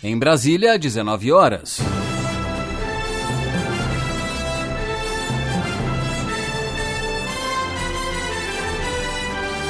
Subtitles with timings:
[0.00, 1.80] Em Brasília, 19 horas.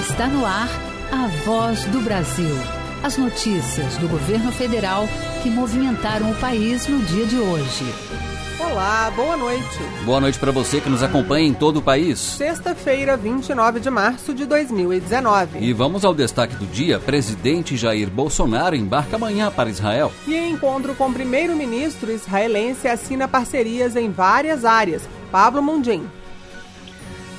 [0.03, 0.69] Está no ar
[1.11, 2.55] a voz do Brasil.
[3.03, 5.09] As notícias do governo federal
[5.43, 7.85] que movimentaram o país no dia de hoje.
[8.61, 9.79] Olá, boa noite.
[10.05, 12.19] Boa noite para você que nos acompanha em todo o país.
[12.19, 15.61] Sexta-feira, 29 de março de 2019.
[15.61, 16.99] E vamos ao destaque do dia.
[16.99, 20.11] Presidente Jair Bolsonaro embarca amanhã para Israel.
[20.27, 25.09] E em encontro com o primeiro-ministro israelense assina parcerias em várias áreas.
[25.31, 26.05] Pablo Mundim.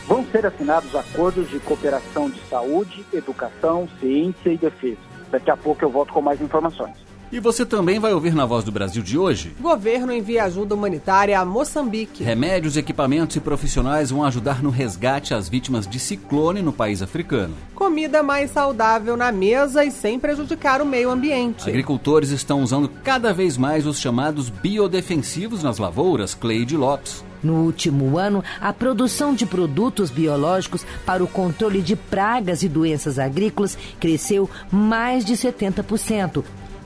[0.08, 4.98] Vão ser assinados acordos de cooperação de saúde, educação, ciência e defesa.
[5.30, 7.09] Daqui a pouco eu volto com mais informações.
[7.32, 9.54] E você também vai ouvir na Voz do Brasil de hoje.
[9.60, 12.24] Governo envia ajuda humanitária a Moçambique.
[12.24, 17.54] Remédios, equipamentos e profissionais vão ajudar no resgate às vítimas de ciclone no país africano.
[17.76, 21.70] Comida mais saudável na mesa e sem prejudicar o meio ambiente.
[21.70, 27.24] Agricultores estão usando cada vez mais os chamados biodefensivos nas lavouras, Cleide Lopes.
[27.44, 33.18] No último ano, a produção de produtos biológicos para o controle de pragas e doenças
[33.18, 36.44] agrícolas cresceu mais de 70%.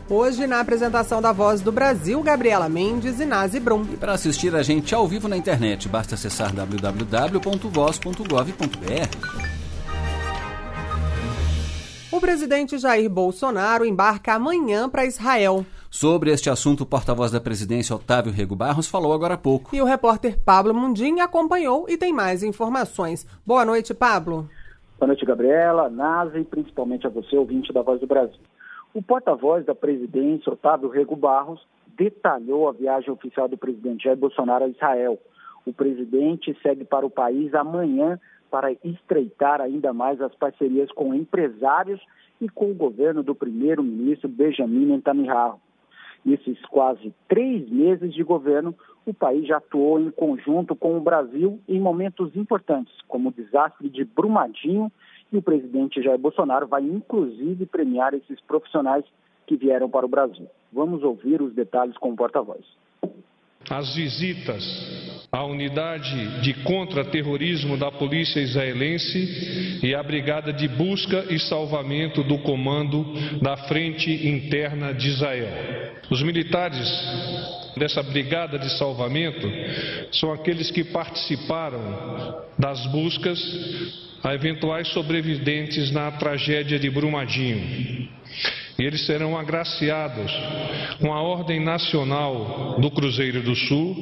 [0.10, 3.84] Hoje, na apresentação da Voz do Brasil, Gabriela Mendes e Nazi Brum.
[3.94, 8.12] E para assistir a gente ao vivo na internet, basta acessar www.voz.gov.br.
[12.12, 15.66] O presidente Jair Bolsonaro embarca amanhã para Israel.
[15.90, 19.74] Sobre este assunto, o porta-voz da presidência, Otávio Rego Barros, falou agora há pouco.
[19.74, 23.26] E o repórter Pablo Mundim acompanhou e tem mais informações.
[23.46, 24.50] Boa noite, Pablo.
[25.00, 28.42] Boa noite, Gabriela, Nazi e principalmente a você, ouvinte da Voz do Brasil.
[28.94, 31.66] O porta-voz da presidência, Otávio Rego Barros,
[31.98, 35.18] detalhou a viagem oficial do presidente Jair Bolsonaro a Israel.
[35.66, 38.20] O presidente segue para o país amanhã
[38.52, 42.00] para estreitar ainda mais as parcerias com empresários
[42.40, 45.60] e com o governo do primeiro-ministro Benjamin Netanyahu.
[46.24, 48.76] Nesses quase três meses de governo,
[49.08, 53.90] o país já atuou em conjunto com o Brasil em momentos importantes, como o desastre
[53.90, 54.92] de Brumadinho
[55.34, 59.04] e o presidente Jair Bolsonaro vai inclusive premiar esses profissionais
[59.48, 60.48] que vieram para o Brasil.
[60.72, 62.64] Vamos ouvir os detalhes com o porta-voz.
[63.70, 64.64] As visitas
[65.32, 72.38] à unidade de contra-terrorismo da polícia israelense e à brigada de busca e salvamento do
[72.40, 73.04] comando
[73.42, 75.48] da Frente Interna de Israel.
[76.12, 76.88] Os militares
[77.76, 79.48] dessa brigada de salvamento
[80.12, 88.10] são aqueles que participaram das buscas a eventuais sobreviventes na tragédia de Brumadinho.
[88.80, 90.32] E eles serão agraciados
[91.00, 93.96] com a Ordem Nacional do Cruzeiro do Sul,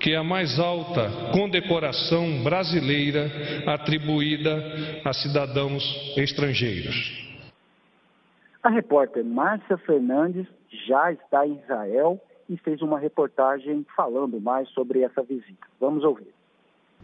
[0.00, 3.30] que é a mais alta condecoração brasileira
[3.66, 4.56] atribuída
[5.04, 5.84] a cidadãos
[6.16, 7.28] estrangeiros.
[8.62, 10.46] A repórter Márcia Fernandes
[10.86, 15.66] já está em Israel e fez uma reportagem falando mais sobre essa visita.
[15.78, 16.37] Vamos ouvir.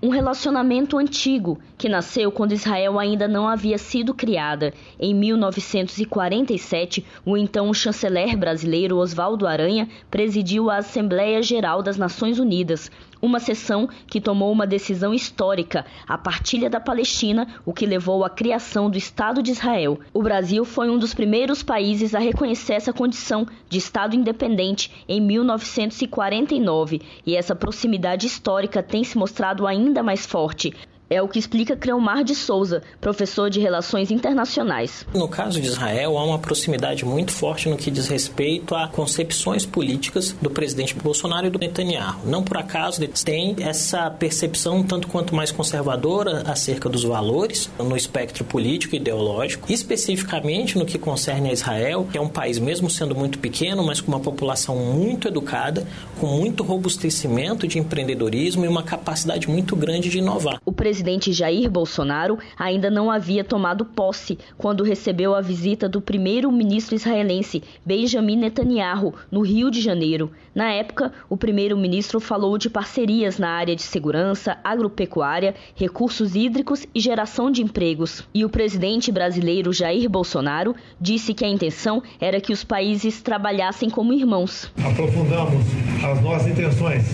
[0.03, 4.75] Um relacionamento antigo que nasceu quando Israel ainda não havia sido criada.
[4.99, 12.91] Em 1947, o então chanceler brasileiro Oswaldo Aranha presidiu a Assembleia Geral das Nações Unidas,
[13.21, 18.31] uma sessão que tomou uma decisão histórica, a partilha da Palestina, o que levou à
[18.31, 19.99] criação do Estado de Israel.
[20.13, 25.21] O Brasil foi um dos primeiros países a reconhecer essa condição de Estado independente em
[25.21, 30.75] 1949, e essa proximidade histórica tem se mostrado ainda mais forte.
[31.11, 35.07] É o que explica Creomar de Souza, professor de Relações Internacionais.
[35.15, 39.67] No caso de Israel, há uma proximidade muito forte no que diz respeito a concepções
[39.67, 42.21] políticas do presidente Bolsonaro e do Netanyahu.
[42.25, 47.97] Não por acaso eles têm essa percepção tanto quanto mais conservadora acerca dos valores no
[47.97, 52.89] espectro político e ideológico, especificamente no que concerne a Israel, que é um país mesmo
[52.89, 55.87] sendo muito pequeno, mas com uma população muito educada,
[56.19, 60.59] com muito robustecimento de empreendedorismo e uma capacidade muito grande de inovar.
[60.65, 66.95] O presidente Jair Bolsonaro ainda não havia tomado posse quando recebeu a visita do primeiro-ministro
[66.95, 70.31] israelense Benjamin Netanyahu no Rio de Janeiro.
[70.55, 77.01] Na época, o primeiro-ministro falou de parcerias na área de segurança, agropecuária, recursos hídricos e
[77.01, 78.23] geração de empregos.
[78.33, 83.91] E o presidente brasileiro Jair Bolsonaro disse que a intenção era que os países trabalhassem
[83.91, 84.71] como irmãos.
[84.79, 85.65] Aprofundamos
[86.05, 87.05] as nossas intenções,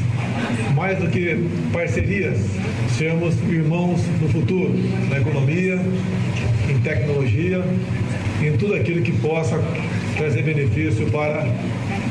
[0.77, 2.39] mais do que parcerias,
[2.99, 4.73] sermos irmãos no futuro,
[5.09, 5.77] na economia,
[6.69, 7.63] em tecnologia,
[8.43, 9.63] em tudo aquilo que possa
[10.17, 11.45] trazer benefício para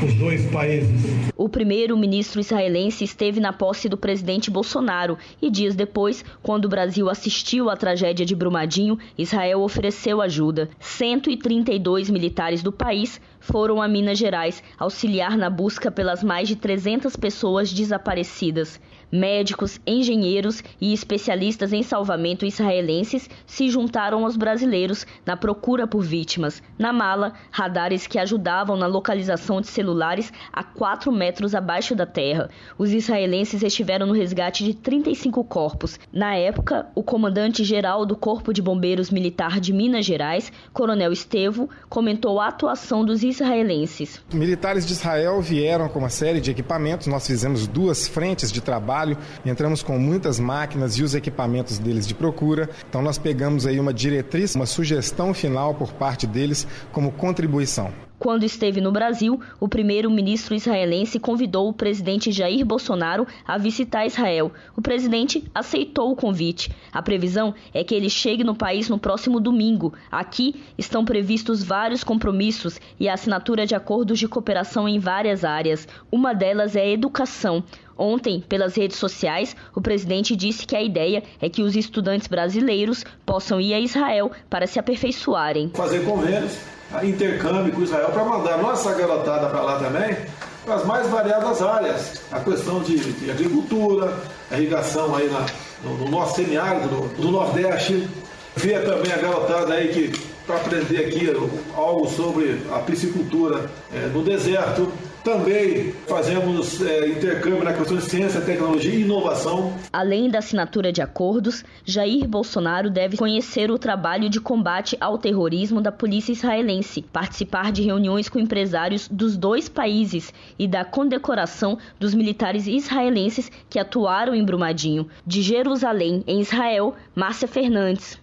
[0.02, 0.90] os dois países.
[1.36, 7.10] O primeiro-ministro israelense esteve na posse do presidente Bolsonaro e dias depois, quando o Brasil
[7.10, 10.70] assistiu à tragédia de Brumadinho, Israel ofereceu ajuda.
[10.78, 17.16] 132 militares do país foram a Minas Gerais auxiliar na busca pelas mais de 300
[17.16, 18.80] pessoas desaparecidas.
[19.12, 26.62] Médicos, engenheiros e especialistas em salvamento israelenses se juntaram aos brasileiros na procura por vítimas.
[26.78, 32.50] Na mala, radares que ajudavam na localização de celulares a 4 metros abaixo da terra.
[32.78, 35.98] Os israelenses estiveram no resgate de 35 corpos.
[36.12, 42.38] Na época, o comandante-geral do Corpo de Bombeiros Militar de Minas Gerais, Coronel Estevo, comentou
[42.38, 44.22] a atuação dos israelenses.
[44.32, 47.08] Militares de Israel vieram com uma série de equipamentos.
[47.08, 52.06] Nós fizemos duas frentes de trabalho trabalho, entramos com muitas máquinas e os equipamentos deles
[52.06, 52.68] de procura.
[52.88, 58.09] Então nós pegamos aí uma diretriz, uma sugestão final por parte deles como contribuição.
[58.20, 64.52] Quando esteve no Brasil, o primeiro-ministro israelense convidou o presidente Jair Bolsonaro a visitar Israel.
[64.76, 66.70] O presidente aceitou o convite.
[66.92, 69.94] A previsão é que ele chegue no país no próximo domingo.
[70.12, 75.88] Aqui estão previstos vários compromissos e a assinatura de acordos de cooperação em várias áreas.
[76.12, 77.64] Uma delas é a educação.
[77.96, 83.02] Ontem, pelas redes sociais, o presidente disse que a ideia é que os estudantes brasileiros
[83.24, 85.70] possam ir a Israel para se aperfeiçoarem.
[85.70, 90.16] Fazer convênios intercâmbio com Israel para mandar nossa garotada para lá também,
[90.64, 92.20] para as mais variadas áreas.
[92.32, 94.12] A questão de, de agricultura,
[94.52, 95.46] irrigação aí na,
[95.82, 98.08] no, no, nosso semiárido do, do Nordeste.
[98.56, 101.32] Ver também a garotada aí que para aprender aqui
[101.76, 104.92] algo sobre a piscicultura é, no deserto.
[105.24, 109.72] Também fazemos é, intercâmbio na questão de ciência, tecnologia e inovação.
[109.92, 115.80] Além da assinatura de acordos, Jair Bolsonaro deve conhecer o trabalho de combate ao terrorismo
[115.80, 122.14] da polícia israelense, participar de reuniões com empresários dos dois países e da condecoração dos
[122.14, 125.08] militares israelenses que atuaram em Brumadinho.
[125.26, 128.18] De Jerusalém, em Israel, Márcia Fernandes.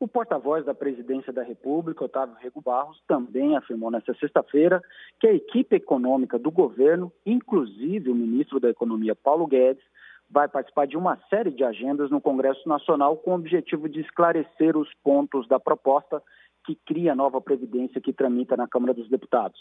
[0.00, 4.80] O porta-voz da Presidência da República, Otávio Rego Barros, também afirmou nesta sexta-feira
[5.18, 9.82] que a equipe econômica do governo, inclusive o ministro da Economia Paulo Guedes,
[10.30, 14.76] vai participar de uma série de agendas no Congresso Nacional com o objetivo de esclarecer
[14.76, 16.22] os pontos da proposta
[16.64, 19.58] que cria a nova Previdência que tramita na Câmara dos Deputados.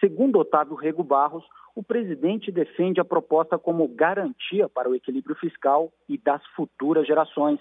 [0.00, 1.44] Segundo Otávio Rego Barros,
[1.74, 7.60] o presidente defende a proposta como garantia para o equilíbrio fiscal e das futuras gerações.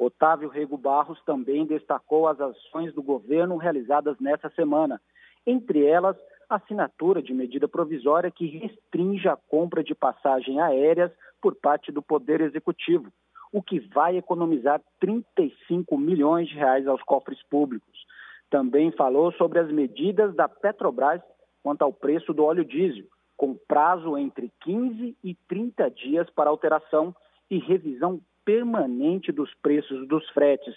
[0.00, 4.98] Otávio Rego Barros também destacou as ações do governo realizadas nessa semana,
[5.46, 6.16] entre elas
[6.48, 12.00] a assinatura de medida provisória que restringe a compra de passagens aéreas por parte do
[12.00, 13.12] Poder Executivo,
[13.52, 18.06] o que vai economizar 35 milhões de reais aos cofres públicos.
[18.48, 21.20] Também falou sobre as medidas da Petrobras
[21.62, 23.04] quanto ao preço do óleo diesel,
[23.36, 27.14] com prazo entre 15 e 30 dias para alteração
[27.50, 30.74] e revisão permanente dos preços dos fretes.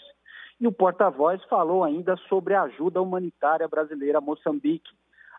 [0.60, 4.92] E o porta-voz falou ainda sobre a ajuda humanitária brasileira a Moçambique.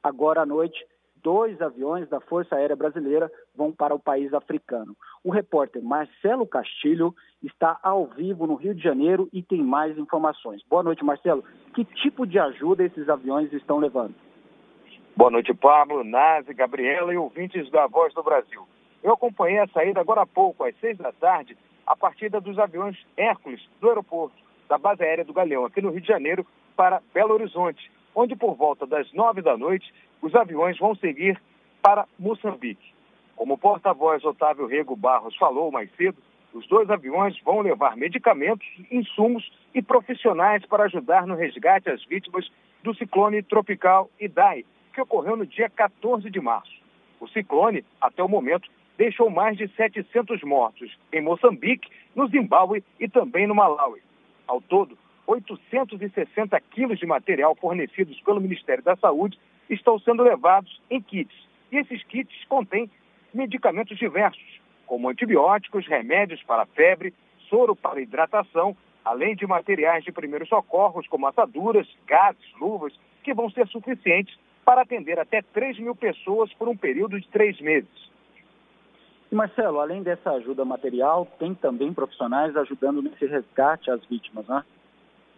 [0.03, 0.85] Agora à noite,
[1.23, 4.95] dois aviões da Força Aérea Brasileira vão para o país africano.
[5.25, 10.63] O repórter Marcelo Castilho está ao vivo no Rio de Janeiro e tem mais informações.
[10.69, 11.43] Boa noite, Marcelo.
[11.75, 14.15] Que tipo de ajuda esses aviões estão levando?
[15.17, 18.67] Boa noite, Pablo, Nazi, Gabriela e ouvintes da Voz do Brasil.
[19.03, 21.57] Eu acompanhei a saída agora há pouco, às seis da tarde,
[21.87, 24.37] a partida dos aviões Hércules do aeroporto
[24.69, 26.47] da base aérea do Galeão, aqui no Rio de Janeiro,
[26.77, 29.93] para Belo Horizonte, onde por volta das nove da noite
[30.23, 31.41] os aviões vão seguir
[31.83, 32.95] para Moçambique.
[33.37, 36.17] Como o porta-voz Otávio Rego Barros falou mais cedo,
[36.55, 42.49] os dois aviões vão levar medicamentos, insumos e profissionais para ajudar no resgate às vítimas
[42.83, 46.73] do ciclone tropical Idai, que ocorreu no dia 14 de março.
[47.19, 53.09] O ciclone, até o momento, deixou mais de 700 mortos em Moçambique, no Zimbábue e
[53.09, 54.01] também no Malawi.
[54.47, 54.97] Ao todo,
[55.27, 61.35] 860 quilos de material fornecidos pelo Ministério da Saúde estão sendo levados em kits.
[61.73, 62.91] E esses kits contêm
[63.33, 67.15] medicamentos diversos, como antibióticos, remédios para febre,
[67.49, 73.51] soro para hidratação, além de materiais de primeiros socorros, como assaduras, gases, luvas, que vão
[73.51, 78.14] ser suficientes para atender até 3 mil pessoas por um período de três meses.
[79.35, 84.63] E Marcelo, além dessa ajuda material, tem também profissionais ajudando nesse resgate às vítimas, né?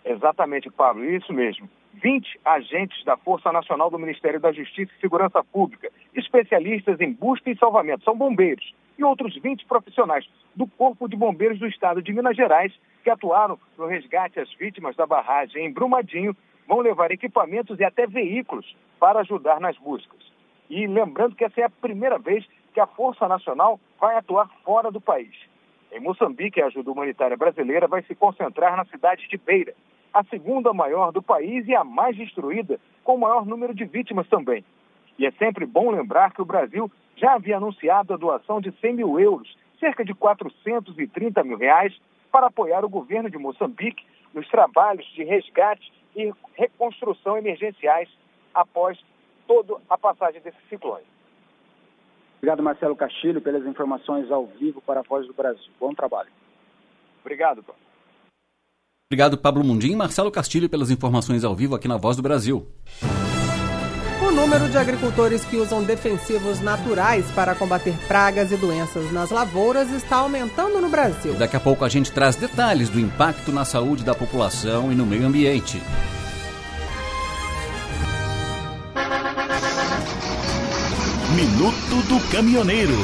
[0.04, 1.66] Exatamente, Pablo, isso mesmo.
[1.94, 7.50] 20 agentes da Força Nacional do Ministério da Justiça e Segurança Pública, especialistas em busca
[7.50, 12.12] e salvamento, são bombeiros, e outros 20 profissionais do Corpo de Bombeiros do Estado de
[12.12, 16.36] Minas Gerais, que atuaram no resgate às vítimas da barragem em Brumadinho,
[16.68, 20.20] vão levar equipamentos e até veículos para ajudar nas buscas.
[20.68, 22.44] E lembrando que essa é a primeira vez
[22.76, 25.34] que a Força Nacional vai atuar fora do país.
[25.90, 29.72] Em Moçambique, a ajuda humanitária brasileira vai se concentrar na cidade de Beira.
[30.12, 34.28] a segunda maior do país e a mais destruída, com o maior número de vítimas
[34.28, 34.62] também.
[35.18, 38.92] E é sempre bom lembrar que o Brasil já havia anunciado a doação de 100
[38.92, 41.98] mil euros, cerca de 430 mil reais,
[42.30, 44.04] para apoiar o governo de Moçambique
[44.34, 48.10] nos trabalhos de resgate e reconstrução emergenciais
[48.54, 49.02] após
[49.46, 51.15] toda a passagem desse ciclone.
[52.38, 55.72] Obrigado, Marcelo Castilho, pelas informações ao vivo para a Voz do Brasil.
[55.80, 56.30] Bom trabalho.
[57.20, 57.82] Obrigado, Pablo.
[59.10, 62.66] Obrigado, Pablo Mundim e Marcelo Castilho, pelas informações ao vivo aqui na Voz do Brasil.
[64.20, 69.90] O número de agricultores que usam defensivos naturais para combater pragas e doenças nas lavouras
[69.90, 71.34] está aumentando no Brasil.
[71.34, 74.94] E daqui a pouco a gente traz detalhes do impacto na saúde da população e
[74.94, 75.80] no meio ambiente.
[81.36, 82.94] Minuto do Caminhoneiro.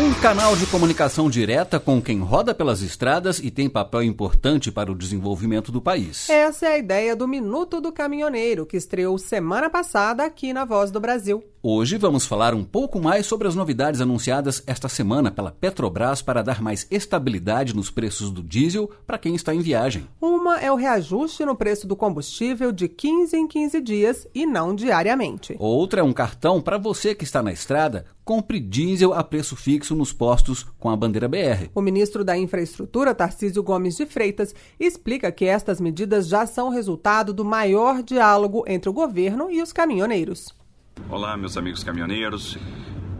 [0.00, 4.90] Um canal de comunicação direta com quem roda pelas estradas e tem papel importante para
[4.90, 6.30] o desenvolvimento do país.
[6.30, 10.90] Essa é a ideia do Minuto do Caminhoneiro, que estreou semana passada aqui na Voz
[10.90, 11.44] do Brasil.
[11.64, 16.42] Hoje vamos falar um pouco mais sobre as novidades anunciadas esta semana pela Petrobras para
[16.42, 20.08] dar mais estabilidade nos preços do diesel para quem está em viagem.
[20.20, 24.74] Uma é o reajuste no preço do combustível de 15 em 15 dias e não
[24.74, 25.54] diariamente.
[25.56, 29.94] Outra é um cartão para você que está na estrada, compre diesel a preço fixo
[29.94, 31.68] nos postos com a bandeira BR.
[31.72, 37.32] O ministro da Infraestrutura, Tarcísio Gomes de Freitas, explica que estas medidas já são resultado
[37.32, 40.60] do maior diálogo entre o governo e os caminhoneiros.
[41.08, 42.58] Olá, meus amigos caminhoneiros.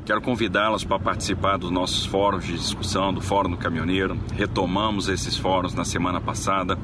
[0.04, 4.18] Quero convidá-los para participar dos nossos fóruns de discussão, do Fórum do Caminhoneiro.
[4.34, 6.76] Retomamos esses fóruns na semana passada.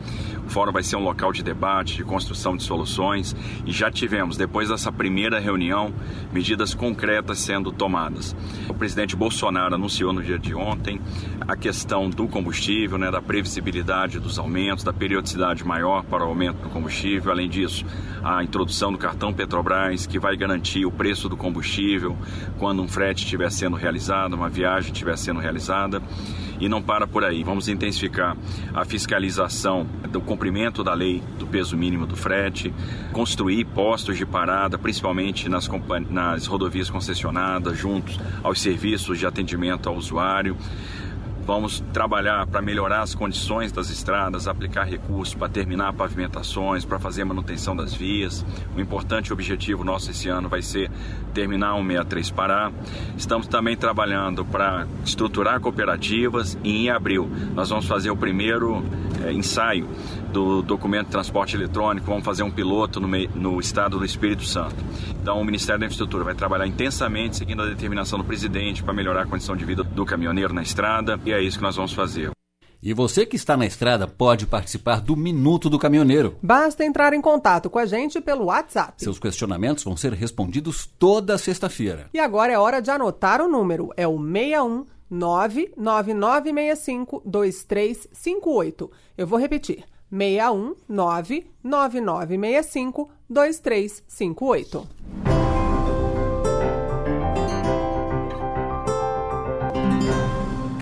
[0.46, 3.34] O fórum vai ser um local de debate, de construção de soluções
[3.66, 5.92] e já tivemos, depois dessa primeira reunião,
[6.32, 8.36] medidas concretas sendo tomadas.
[8.68, 11.00] O presidente Bolsonaro anunciou no dia de ontem
[11.40, 16.62] a questão do combustível, né, da previsibilidade dos aumentos, da periodicidade maior para o aumento
[16.62, 17.32] do combustível.
[17.32, 17.84] Além disso,
[18.22, 22.16] a introdução do cartão Petrobras, que vai garantir o preço do combustível
[22.58, 26.02] quando um frete frete estiver sendo realizada, uma viagem estiver sendo realizada.
[26.60, 27.44] E não para por aí.
[27.44, 28.36] Vamos intensificar
[28.74, 32.74] a fiscalização do cumprimento da lei do peso mínimo do frete,
[33.12, 35.68] construir postos de parada, principalmente nas,
[36.10, 40.56] nas rodovias concessionadas, juntos aos serviços de atendimento ao usuário.
[41.48, 47.24] Vamos trabalhar para melhorar as condições das estradas, aplicar recursos para terminar pavimentações, para fazer
[47.24, 48.44] manutenção das vias.
[48.76, 50.90] O importante objetivo nosso esse ano vai ser
[51.38, 52.72] terminar o 63 Pará.
[53.16, 58.82] Estamos também trabalhando para estruturar cooperativas e em abril nós vamos fazer o primeiro
[59.24, 59.88] é, ensaio
[60.32, 64.44] do documento de transporte eletrônico, vamos fazer um piloto no, meio, no estado do Espírito
[64.44, 64.74] Santo.
[65.10, 69.22] Então, o Ministério da Infraestrutura vai trabalhar intensamente, seguindo a determinação do presidente, para melhorar
[69.22, 72.37] a condição de vida do caminhoneiro na estrada, e é isso que nós vamos fazer.
[72.80, 76.36] E você que está na estrada pode participar do Minuto do Caminhoneiro.
[76.40, 79.02] Basta entrar em contato com a gente pelo WhatsApp.
[79.02, 82.08] Seus questionamentos vão ser respondidos toda sexta-feira.
[82.14, 83.90] E agora é hora de anotar o número.
[83.96, 88.90] É o 61 99965 2358.
[89.16, 89.82] Eu vou repetir.
[90.10, 95.27] 61 99965 2358.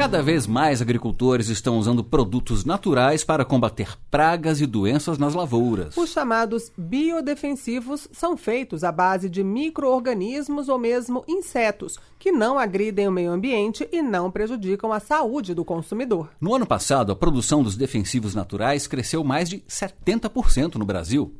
[0.07, 5.97] Cada vez mais agricultores estão usando produtos naturais para combater pragas e doenças nas lavouras.
[5.97, 13.09] Os chamados biodefensivos são feitos à base de micro-organismos ou mesmo insetos, que não agridem
[13.09, 16.31] o meio ambiente e não prejudicam a saúde do consumidor.
[16.41, 21.35] No ano passado, a produção dos defensivos naturais cresceu mais de 70% no Brasil.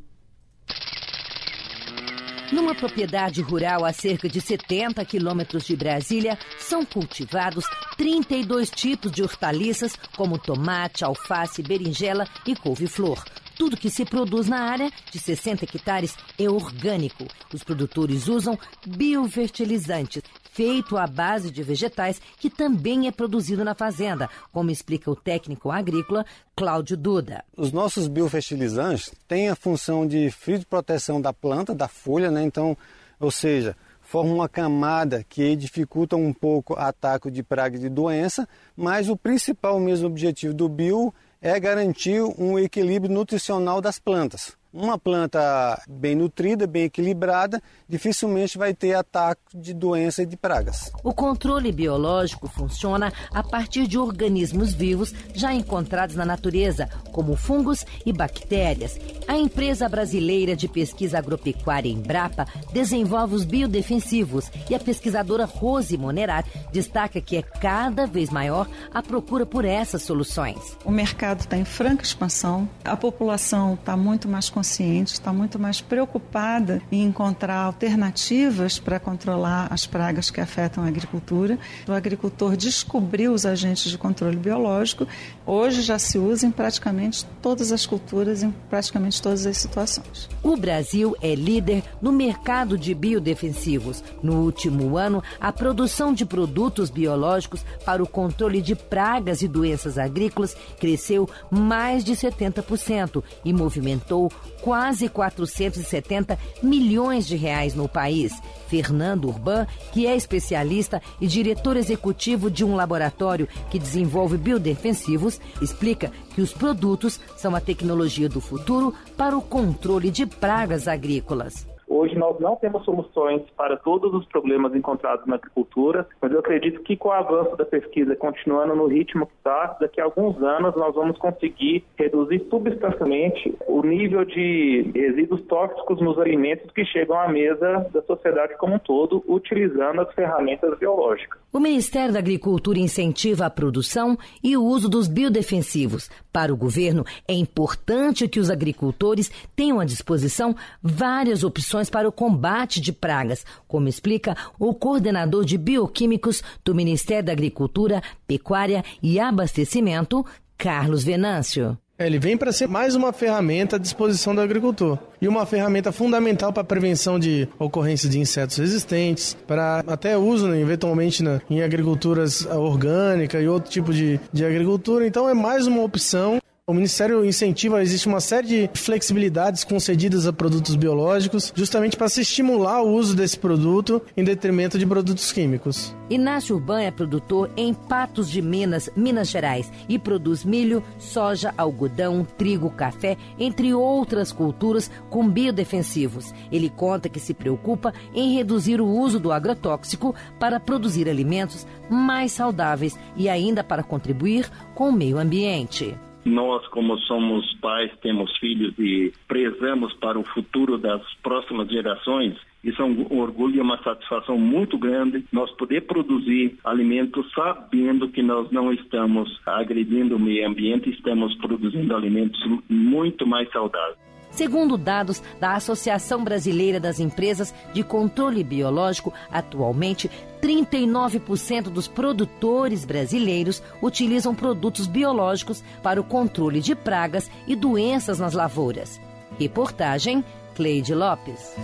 [2.51, 7.65] Numa propriedade rural a cerca de 70 quilômetros de Brasília, são cultivados
[7.97, 13.21] 32 tipos de hortaliças, como tomate, alface, berinjela e couve-flor.
[13.57, 17.25] Tudo que se produz na área de 60 hectares é orgânico.
[17.53, 20.21] Os produtores usam biofertilizantes,
[20.57, 25.69] feito à base de vegetais, que também é produzido na fazenda, como explica o técnico
[25.69, 27.45] agrícola Cláudio Duda.
[27.55, 32.41] Os nossos biofertilizantes têm a função de frio de proteção da planta, da folha, né?
[32.43, 32.75] Então,
[33.19, 37.89] ou seja, forma uma camada que dificulta um pouco o ataque de praga e de
[37.89, 44.56] doença, mas o principal mesmo objetivo do bio é garantir um equilíbrio nutricional das plantas.
[44.73, 50.91] Uma planta bem nutrida, bem equilibrada, dificilmente vai ter ataque de doença e de pragas.
[51.03, 57.85] O controle biológico funciona a partir de organismos vivos já encontrados na natureza, como fungos
[58.05, 58.99] e bactérias.
[59.27, 66.47] A empresa brasileira de pesquisa agropecuária Embrapa desenvolve os biodefensivos e a pesquisadora Rose Monerat
[66.71, 70.77] destaca que é cada vez maior a procura por essas soluções.
[70.83, 75.81] O mercado está em franca expansão, a população está muito mais consciente, está muito mais
[75.81, 81.59] preocupada em encontrar alternativas para controlar as pragas que afetam a agricultura.
[81.87, 85.07] O agricultor descobriu os agentes de controle biológico,
[85.45, 90.27] hoje já se usa em praticamente todas as culturas, em praticamente todas as situações.
[90.41, 94.03] O Brasil é líder no mercado de biodefensivos.
[94.23, 99.99] No último ano, a produção de produtos biológicos para o controle de pragas e doenças
[99.99, 108.33] agrícolas cresceu mais de 70% e movimentou quase 470 milhões de reais no país.
[108.67, 116.11] Fernando Urban, que é especialista e diretor executivo de um laboratório que desenvolve biodefensivos, explica
[116.33, 121.76] que os produtos são a tecnologia do futuro para o controle de pragas agrícolas.
[121.87, 126.81] Hoje nós não temos soluções para todos os problemas encontrados na agricultura, mas eu acredito
[126.83, 130.75] que com o avanço da pesquisa continuando no ritmo que está, daqui a alguns anos
[130.75, 137.29] nós vamos conseguir reduzir substancialmente o nível de resíduos tóxicos nos alimentos que chegam à
[137.29, 141.39] mesa da sociedade como um todo, utilizando as ferramentas biológicas.
[141.53, 146.09] O Ministério da Agricultura incentiva a produção e o uso dos biodefensivos.
[146.37, 152.11] Para o governo, é importante que os agricultores tenham à disposição várias opções para o
[152.11, 159.19] combate de pragas, como explica o coordenador de bioquímicos do Ministério da Agricultura, Pecuária e
[159.19, 160.23] Abastecimento,
[160.55, 161.75] Carlos Venâncio.
[161.99, 166.53] Ele vem para ser mais uma ferramenta à disposição do agricultor e uma ferramenta fundamental
[166.53, 172.45] para a prevenção de ocorrência de insetos resistentes, para até uso né, eventualmente em agriculturas
[172.45, 175.07] orgânica e outro tipo de, de agricultura.
[175.07, 180.33] Então é mais uma opção o Ministério incentiva, existe uma série de flexibilidades concedidas a
[180.33, 185.95] produtos biológicos, justamente para se estimular o uso desse produto em detrimento de produtos químicos.
[186.09, 192.27] Inácio Urban é produtor em Patos de Minas, Minas Gerais, e produz milho, soja, algodão,
[192.37, 196.33] trigo, café, entre outras culturas com biodefensivos.
[196.51, 202.33] Ele conta que se preocupa em reduzir o uso do agrotóxico para produzir alimentos mais
[202.33, 205.95] saudáveis e ainda para contribuir com o meio ambiente.
[206.27, 212.35] Nós, como somos pais, temos filhos e prezamos para o futuro das próximas gerações.
[212.61, 218.21] Isso é um orgulho e uma satisfação muito grande nós poder produzir alimentos sabendo que
[218.21, 223.97] nós não estamos agredindo o meio ambiente, estamos produzindo alimentos muito mais saudáveis.
[224.37, 233.63] Segundo dados da Associação Brasileira das Empresas de Controle Biológico, atualmente 39% dos produtores brasileiros
[233.81, 239.01] utilizam produtos biológicos para o controle de pragas e doenças nas lavouras.
[239.39, 240.23] Reportagem
[240.53, 241.55] Cleide Lopes.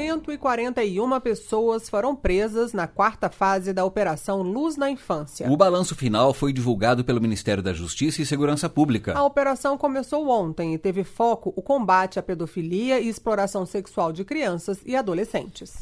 [0.00, 5.46] 141 pessoas foram presas na quarta fase da Operação Luz na Infância.
[5.50, 9.12] O balanço final foi divulgado pelo Ministério da Justiça e Segurança Pública.
[9.14, 14.24] A operação começou ontem e teve foco o combate à pedofilia e exploração sexual de
[14.24, 15.74] crianças e adolescentes.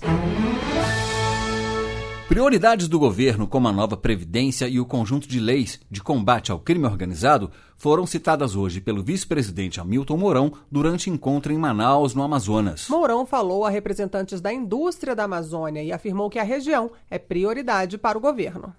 [2.28, 6.58] Prioridades do governo, como a nova Previdência e o conjunto de leis de combate ao
[6.58, 12.88] crime organizado, foram citadas hoje pelo vice-presidente Hamilton Mourão durante encontro em Manaus, no Amazonas.
[12.88, 17.96] Mourão falou a representantes da indústria da Amazônia e afirmou que a região é prioridade
[17.96, 18.74] para o governo.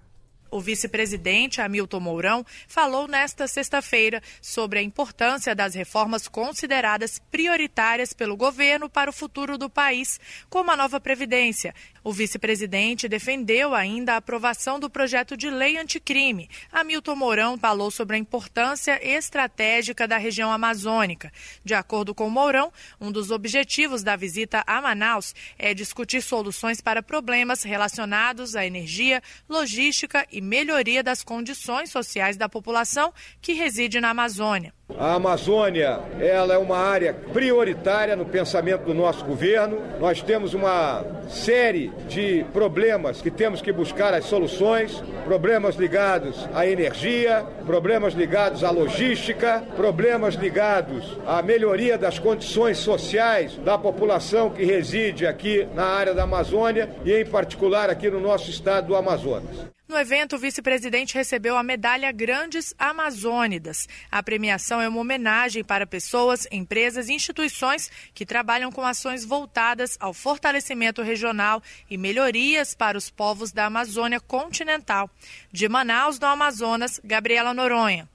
[0.50, 8.36] O vice-presidente Hamilton Mourão falou nesta sexta-feira sobre a importância das reformas consideradas prioritárias pelo
[8.36, 11.72] governo para o futuro do país, como a nova Previdência.
[12.02, 16.48] O vice-presidente defendeu ainda a aprovação do projeto de lei anticrime.
[16.72, 21.30] Hamilton Mourão falou sobre a importância estratégica da região amazônica.
[21.62, 27.02] De acordo com Mourão, um dos objetivos da visita a Manaus é discutir soluções para
[27.02, 34.10] problemas relacionados à energia, logística e melhoria das condições sociais da população que reside na
[34.10, 34.72] Amazônia.
[34.98, 39.78] A Amazônia, ela é uma área prioritária no pensamento do nosso governo.
[40.00, 46.66] Nós temos uma série de problemas que temos que buscar as soluções, problemas ligados à
[46.66, 54.64] energia, problemas ligados à logística, problemas ligados à melhoria das condições sociais da população que
[54.64, 59.70] reside aqui na área da Amazônia e em particular aqui no nosso estado do Amazonas.
[59.90, 63.88] No evento, o vice-presidente recebeu a medalha Grandes Amazônidas.
[64.08, 69.96] A premiação é uma homenagem para pessoas, empresas e instituições que trabalham com ações voltadas
[69.98, 75.10] ao fortalecimento regional e melhorias para os povos da Amazônia continental.
[75.50, 78.08] De Manaus, no Amazonas, Gabriela Noronha.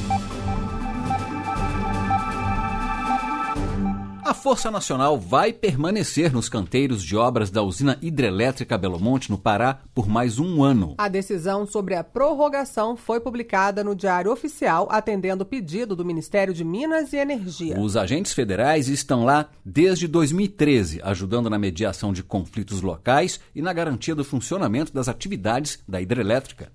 [4.31, 9.37] A Força Nacional vai permanecer nos canteiros de obras da usina hidrelétrica Belo Monte, no
[9.37, 10.95] Pará, por mais um ano.
[10.99, 16.55] A decisão sobre a prorrogação foi publicada no Diário Oficial, atendendo o pedido do Ministério
[16.55, 17.77] de Minas e Energia.
[17.77, 23.73] Os agentes federais estão lá desde 2013, ajudando na mediação de conflitos locais e na
[23.73, 26.71] garantia do funcionamento das atividades da hidrelétrica.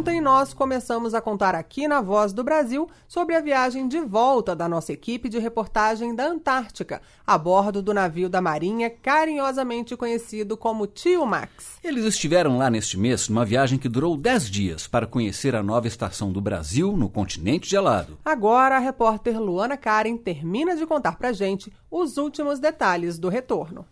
[0.00, 4.56] Ontem nós começamos a contar aqui na Voz do Brasil sobre a viagem de volta
[4.56, 10.56] da nossa equipe de reportagem da Antártica, a bordo do navio da Marinha, carinhosamente conhecido
[10.56, 11.78] como Tio Max.
[11.84, 15.86] Eles estiveram lá neste mês numa viagem que durou 10 dias para conhecer a nova
[15.86, 18.16] estação do Brasil no continente gelado.
[18.24, 23.84] Agora a repórter Luana Karen termina de contar pra gente os últimos detalhes do retorno.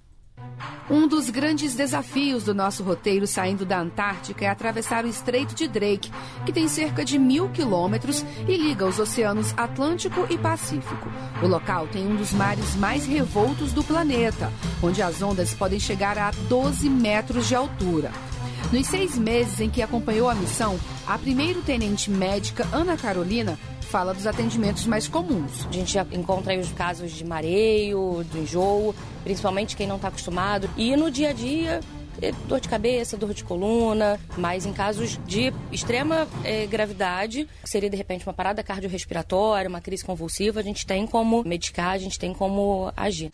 [0.91, 5.69] Um dos grandes desafios do nosso roteiro saindo da Antártica é atravessar o Estreito de
[5.69, 6.11] Drake,
[6.47, 11.11] que tem cerca de mil quilômetros e liga os oceanos Atlântico e Pacífico.
[11.43, 14.51] O local tem um dos mares mais revoltos do planeta,
[14.83, 18.11] onde as ondas podem chegar a 12 metros de altura.
[18.73, 24.27] Nos seis meses em que acompanhou a missão, a primeiro-tenente médica Ana Carolina fala dos
[24.27, 25.67] atendimentos mais comuns.
[25.67, 28.95] A gente encontra aí os casos de mareio, de enjoo,
[29.25, 30.69] principalmente quem não está acostumado.
[30.77, 31.81] E no dia a dia,
[32.21, 37.89] é dor de cabeça, dor de coluna, mas em casos de extrema é, gravidade, seria
[37.89, 42.19] de repente uma parada cardiorrespiratória, uma crise convulsiva, a gente tem como medicar, a gente
[42.19, 43.31] tem como agir.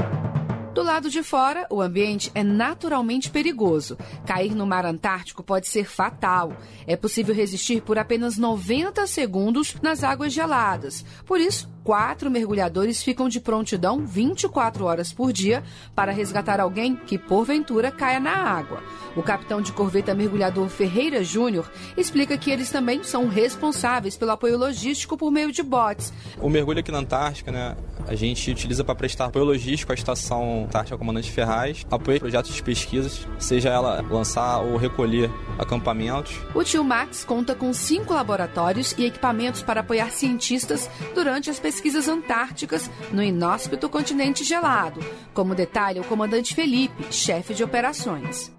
[0.75, 3.97] Do lado de fora, o ambiente é naturalmente perigoso.
[4.27, 6.53] Cair no mar Antártico pode ser fatal.
[6.85, 11.05] É possível resistir por apenas 90 segundos nas águas geladas.
[11.25, 15.63] Por isso, quatro mergulhadores ficam de prontidão 24 horas por dia
[15.95, 18.83] para resgatar alguém que, porventura, caia na água.
[19.15, 24.57] O capitão de corveta mergulhador Ferreira Júnior explica que eles também são responsáveis pelo apoio
[24.57, 26.13] logístico por meio de botes.
[26.41, 27.77] O mergulho aqui na Antártica, né,
[28.09, 32.63] a gente utiliza para prestar apoio logístico à estação Antártica Comandante Ferraz, apoio projetos de
[32.63, 36.35] pesquisas, seja ela lançar ou recolher acampamentos.
[36.55, 41.74] O Tio Max conta com cinco laboratórios e equipamentos para apoiar cientistas durante as pesquisas
[41.75, 45.01] pesquisas antárticas no inóspito continente gelado,
[45.33, 48.53] como detalha o comandante Felipe, chefe de operações.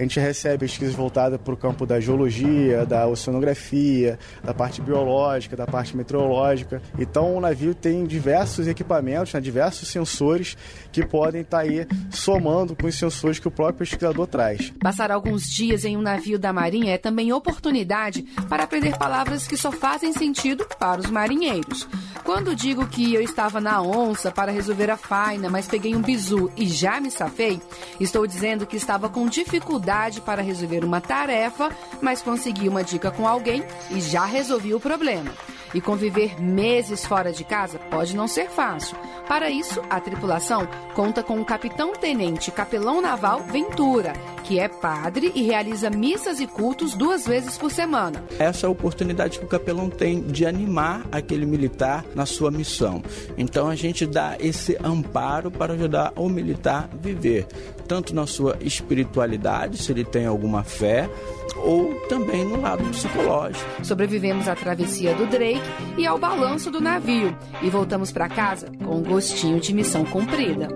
[0.00, 5.54] A gente recebe pesquisas voltadas para o campo da geologia, da oceanografia, da parte biológica,
[5.54, 6.80] da parte meteorológica.
[6.98, 10.56] Então o navio tem diversos equipamentos, né, diversos sensores
[10.90, 14.72] que podem estar tá aí somando com os sensores que o próprio pesquisador traz.
[14.80, 19.54] Passar alguns dias em um navio da Marinha é também oportunidade para aprender palavras que
[19.54, 21.86] só fazem sentido para os marinheiros.
[22.24, 26.50] Quando digo que eu estava na onça para resolver a faina, mas peguei um bizu
[26.56, 27.60] e já me safei,
[28.00, 29.89] estou dizendo que estava com dificuldade
[30.20, 35.32] para resolver uma tarefa, mas consegui uma dica com alguém e já resolvi o problema.
[35.74, 38.96] E conviver meses fora de casa pode não ser fácil.
[39.28, 45.42] Para isso, a tripulação conta com o capitão-tenente capelão naval Ventura, que é padre e
[45.42, 48.24] realiza missas e cultos duas vezes por semana.
[48.38, 53.02] Essa é a oportunidade que o capelão tem de animar aquele militar na sua missão.
[53.38, 57.46] Então a gente dá esse amparo para ajudar o militar a viver,
[57.86, 61.08] tanto na sua espiritualidade, se ele tem alguma fé,
[61.56, 63.84] ou também no lado psicológico.
[63.84, 65.60] Sobrevivemos à travessia do Drake
[65.96, 70.68] e ao balanço do navio e voltamos para casa com um gostinho de missão cumprida.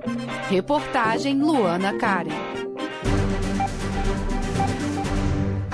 [0.49, 2.65] Reportagem Luana Karen.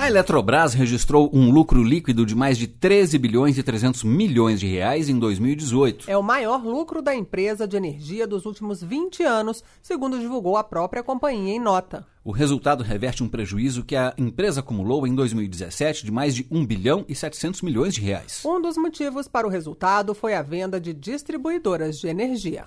[0.01, 4.65] A Eletrobras registrou um lucro líquido de mais de 13 bilhões e 300 milhões de
[4.65, 6.09] reais em 2018.
[6.09, 10.63] É o maior lucro da empresa de energia dos últimos 20 anos, segundo divulgou a
[10.63, 12.03] própria companhia em nota.
[12.23, 16.65] O resultado reverte um prejuízo que a empresa acumulou em 2017 de mais de 1
[16.65, 18.41] bilhão e 700 milhões de reais.
[18.43, 22.65] Um dos motivos para o resultado foi a venda de distribuidoras de energia.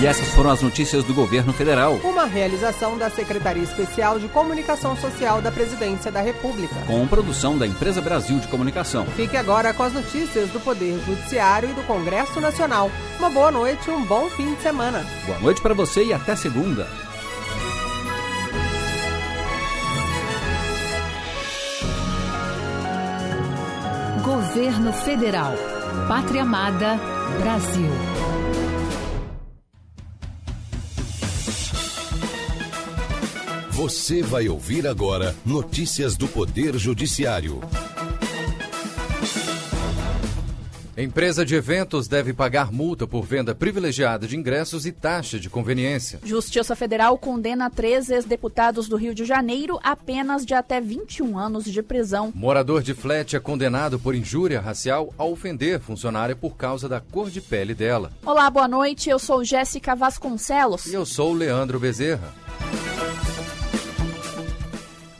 [0.00, 1.94] E essas foram as notícias do governo federal.
[2.04, 6.76] Uma realização da Secretaria Especial de Comunicação Social da Presidência da República.
[6.86, 9.04] Com produção da Empresa Brasil de Comunicação.
[9.16, 12.92] Fique agora com as notícias do Poder Judiciário e do Congresso Nacional.
[13.18, 15.04] Uma boa noite e um bom fim de semana.
[15.26, 16.86] Boa noite para você e até segunda.
[24.22, 25.54] Governo Federal.
[26.06, 27.00] Pátria Amada.
[27.42, 28.37] Brasil.
[33.78, 37.60] Você vai ouvir agora notícias do Poder Judiciário.
[40.96, 46.18] Empresa de eventos deve pagar multa por venda privilegiada de ingressos e taxa de conveniência.
[46.24, 51.62] Justiça Federal condena três ex-deputados do Rio de Janeiro a penas de até 21 anos
[51.62, 52.32] de prisão.
[52.34, 57.30] Morador de flat é condenado por injúria racial ao ofender funcionária por causa da cor
[57.30, 58.10] de pele dela.
[58.26, 59.08] Olá, boa noite.
[59.08, 60.86] Eu sou Jéssica Vasconcelos.
[60.86, 62.47] E eu sou Leandro Bezerra.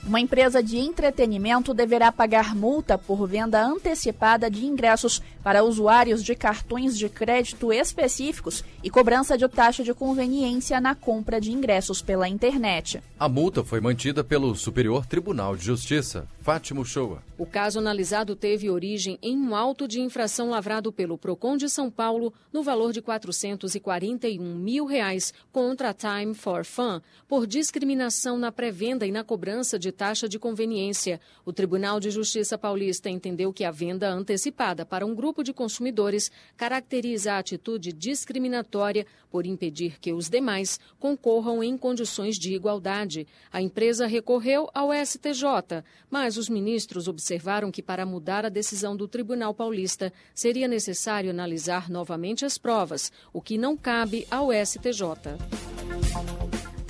[0.08, 6.34] Uma empresa de entretenimento deverá pagar multa por venda antecipada de ingressos para usuários de
[6.34, 12.26] cartões de crédito específicos e cobrança de taxa de conveniência na compra de ingressos pela
[12.26, 13.02] internet.
[13.20, 17.22] A multa foi mantida pelo Superior Tribunal de Justiça, Fátima Shoa.
[17.36, 21.90] O caso analisado teve origem em um auto de infração lavrado pelo Procon de São
[21.90, 28.50] Paulo no valor de 441 mil reais contra a Time for Fun por discriminação na
[28.50, 31.20] pré-venda e na cobrança de taxa de conveniência.
[31.44, 36.30] O Tribunal de Justiça Paulista entendeu que a venda antecipada para um grupo de consumidores
[36.56, 43.26] caracteriza a atitude discriminatória por impedir que os demais concorram em condições de igualdade.
[43.52, 49.08] A empresa recorreu ao STJ, mas os ministros observaram que para mudar a decisão do
[49.08, 55.67] Tribunal Paulista seria necessário analisar novamente as provas, o que não cabe ao STJ.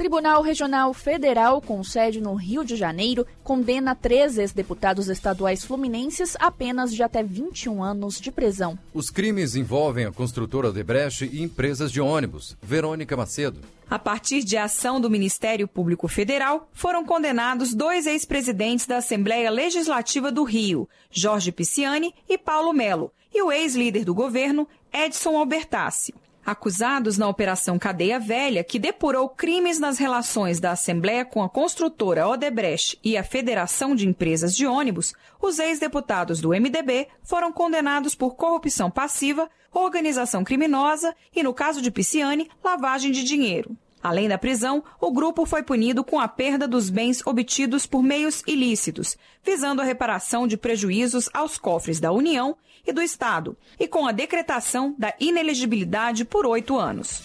[0.09, 6.51] Tribunal Regional Federal, com sede no Rio de Janeiro, condena três ex-deputados estaduais fluminenses a
[6.51, 8.79] penas de até 21 anos de prisão.
[8.95, 12.57] Os crimes envolvem a construtora Odebrecht e empresas de ônibus.
[12.63, 13.61] Verônica Macedo.
[13.91, 20.33] A partir de ação do Ministério Público Federal, foram condenados dois ex-presidentes da Assembleia Legislativa
[20.33, 26.15] do Rio, Jorge Pisciani e Paulo Melo, e o ex-líder do governo, Edson Albertassi.
[26.49, 32.27] Acusados na Operação Cadeia Velha, que depurou crimes nas relações da Assembleia com a construtora
[32.27, 38.35] Odebrecht e a Federação de Empresas de Ônibus, os ex-deputados do MDB foram condenados por
[38.35, 43.77] corrupção passiva, organização criminosa e, no caso de Pisciani, lavagem de dinheiro.
[44.03, 48.43] Além da prisão, o grupo foi punido com a perda dos bens obtidos por meios
[48.47, 52.57] ilícitos, visando a reparação de prejuízos aos cofres da União
[52.89, 57.23] e do Estado, e com a decretação da inelegibilidade por oito anos.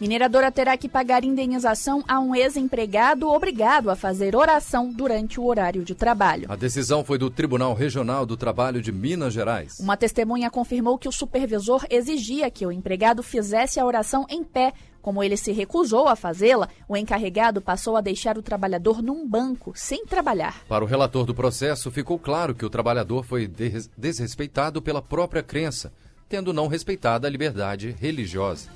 [0.00, 5.84] Mineradora terá que pagar indenização a um ex-empregado obrigado a fazer oração durante o horário
[5.84, 6.46] de trabalho.
[6.48, 9.78] A decisão foi do Tribunal Regional do Trabalho de Minas Gerais.
[9.78, 14.72] Uma testemunha confirmou que o supervisor exigia que o empregado fizesse a oração em pé.
[15.02, 19.72] Como ele se recusou a fazê-la, o encarregado passou a deixar o trabalhador num banco,
[19.74, 20.62] sem trabalhar.
[20.68, 25.42] Para o relator do processo, ficou claro que o trabalhador foi des desrespeitado pela própria
[25.42, 25.92] crença,
[26.28, 28.70] tendo não respeitado a liberdade religiosa.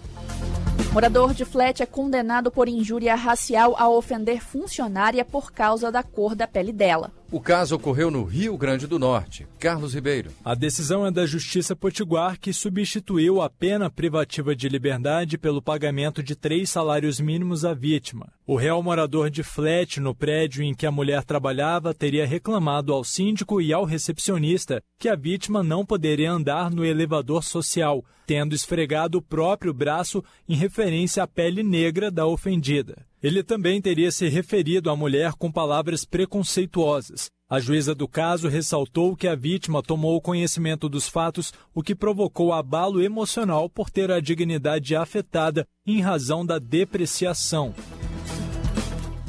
[0.92, 6.34] Morador de flat é condenado por injúria racial ao ofender funcionária por causa da cor
[6.34, 7.12] da pele dela.
[7.30, 9.48] O caso ocorreu no Rio Grande do Norte.
[9.58, 10.30] Carlos Ribeiro.
[10.44, 16.22] A decisão é da Justiça Potiguar, que substituiu a pena privativa de liberdade pelo pagamento
[16.22, 18.32] de três salários mínimos à vítima.
[18.46, 23.02] O réu morador de flat no prédio em que a mulher trabalhava teria reclamado ao
[23.02, 29.18] síndico e ao recepcionista que a vítima não poderia andar no elevador social, tendo esfregado
[29.18, 33.04] o próprio braço em referência à pele negra da ofendida.
[33.22, 37.30] Ele também teria se referido à mulher com palavras preconceituosas.
[37.48, 42.52] A juíza do caso ressaltou que a vítima tomou conhecimento dos fatos, o que provocou
[42.52, 47.72] abalo emocional por ter a dignidade afetada em razão da depreciação.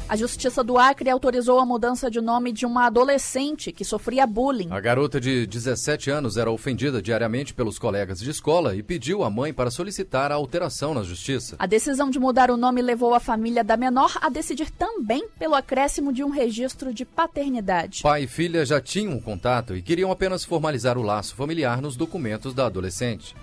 [0.10, 4.70] A Justiça do Acre autorizou a mudança de nome de uma adolescente que sofria bullying.
[4.72, 9.30] A garota de 17 anos era ofendida diariamente pelos colegas de escola e pediu à
[9.30, 11.58] mãe para solicitar a alteração na justiça.
[11.60, 15.56] A decisão de mudar o nome levou a família da menor a decidir também pelo
[15.56, 18.02] acréscimo de um registro de paternidade.
[18.02, 22.54] Pai e filha já tinham contato e queriam apenas formalizar o laço familiar nos documentos
[22.54, 23.36] da adolescente.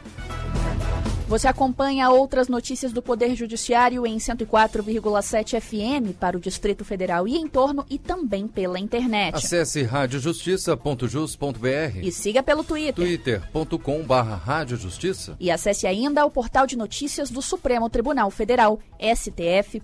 [1.26, 7.36] Você acompanha outras notícias do Poder Judiciário em 104,7 FM para o Distrito Federal e
[7.36, 9.34] em torno e também pela internet.
[9.34, 12.94] Acesse radiojustiça.jus.br e siga pelo Twitter.
[12.94, 19.80] twitter.com/radiojustiça e acesse ainda o portal de notícias do Supremo Tribunal Federal, stf.jus.br.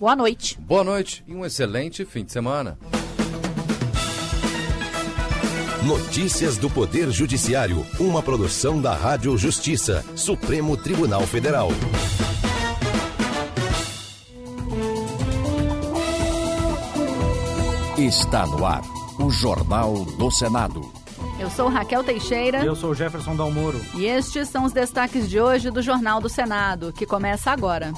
[0.00, 0.58] Boa noite.
[0.60, 2.76] Boa noite e um excelente fim de semana.
[5.86, 11.70] Notícias do Poder Judiciário, uma produção da Rádio Justiça, Supremo Tribunal Federal.
[17.98, 18.82] Está no ar,
[19.18, 20.88] o Jornal do Senado.
[21.40, 22.64] Eu sou Raquel Teixeira.
[22.64, 23.80] Eu sou Jefferson Dalmoro.
[23.96, 27.92] E estes são os destaques de hoje do Jornal do Senado, que começa agora.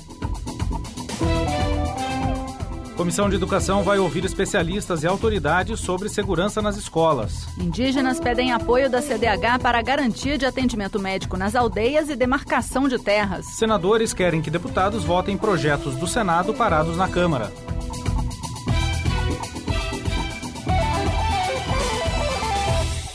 [2.96, 7.48] Comissão de Educação vai ouvir especialistas e autoridades sobre segurança nas escolas.
[7.58, 12.96] Indígenas pedem apoio da CDH para garantia de atendimento médico nas aldeias e demarcação de
[12.98, 13.46] terras.
[13.46, 17.52] Senadores querem que deputados votem projetos do Senado parados na Câmara.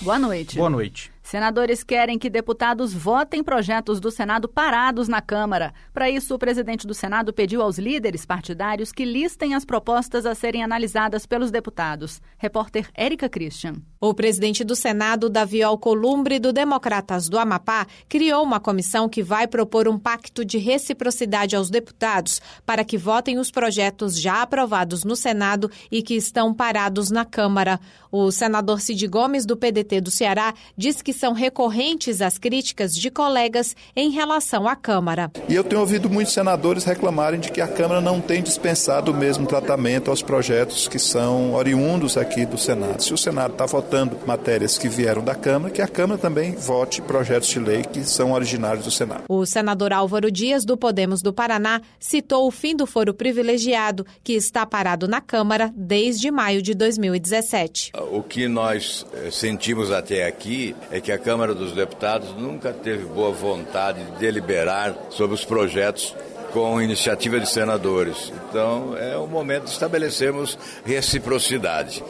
[0.01, 0.57] Boa noite.
[0.57, 1.11] Boa noite.
[1.29, 5.75] Senadores querem que deputados votem projetos do Senado parados na Câmara.
[5.93, 10.33] Para isso, o presidente do Senado pediu aos líderes partidários que listem as propostas a
[10.33, 12.19] serem analisadas pelos deputados.
[12.35, 13.75] Repórter Érica Christian.
[14.01, 19.45] O presidente do Senado, Davi Alcolumbre, do Democratas do Amapá, criou uma comissão que vai
[19.45, 25.17] propor um pacto de reciprocidade aos deputados para que votem os projetos já aprovados no
[25.17, 27.77] Senado e que estão parados na Câmara.
[28.09, 33.11] O senador Cid Gomes, do PDT do Ceará, diz que são recorrentes as críticas de
[33.11, 35.29] colegas em relação à Câmara.
[35.49, 39.13] E eu tenho ouvido muitos senadores reclamarem de que a Câmara não tem dispensado o
[39.13, 43.03] mesmo tratamento aos projetos que são oriundos aqui do Senado.
[43.03, 43.88] Se o Senado está votando
[44.25, 48.31] matérias que vieram da Câmara, que a Câmara também vote projetos de lei que são
[48.31, 49.23] originários do Senado.
[49.27, 54.33] O senador Álvaro Dias, do Podemos do Paraná, citou o fim do foro privilegiado, que
[54.33, 57.91] está parado na Câmara desde maio de 2017.
[58.11, 62.71] O que nós eh, sentimos até aqui é que que a Câmara dos Deputados nunca
[62.71, 66.15] teve boa vontade de deliberar sobre os projetos
[66.53, 68.31] com iniciativa de senadores.
[68.47, 72.03] Então, é o momento de estabelecermos reciprocidade.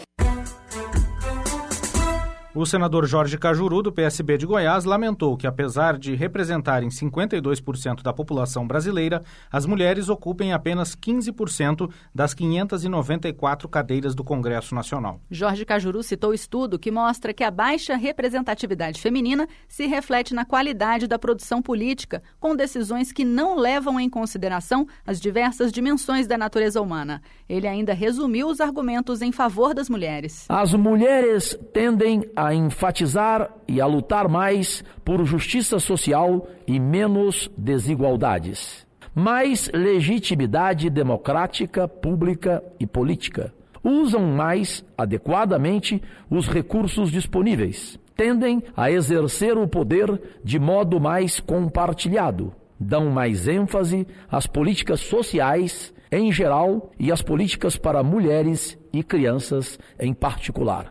[2.56, 8.12] O senador Jorge Cajuru, do PSB de Goiás, lamentou que, apesar de representarem 52% da
[8.12, 15.22] população brasileira, as mulheres ocupem apenas 15% das 594 cadeiras do Congresso Nacional.
[15.30, 21.06] Jorge Cajuru citou estudo que mostra que a baixa representatividade feminina se reflete na qualidade
[21.06, 26.82] da produção política, com decisões que não levam em consideração as diversas dimensões da natureza
[26.82, 27.22] humana.
[27.48, 30.48] Ele ainda resumiu os argumentos em favor das mulheres.
[30.50, 38.88] As mulheres tendem a enfatizar e a lutar mais por justiça social e menos desigualdades.
[39.13, 43.54] Mais legitimidade democrática, pública e política.
[43.84, 47.99] Usam mais adequadamente os recursos disponíveis.
[48.15, 52.54] Tendem a exercer o poder de modo mais compartilhado.
[52.80, 59.78] Dão mais ênfase às políticas sociais em geral e às políticas para mulheres e crianças
[59.99, 60.89] em particular.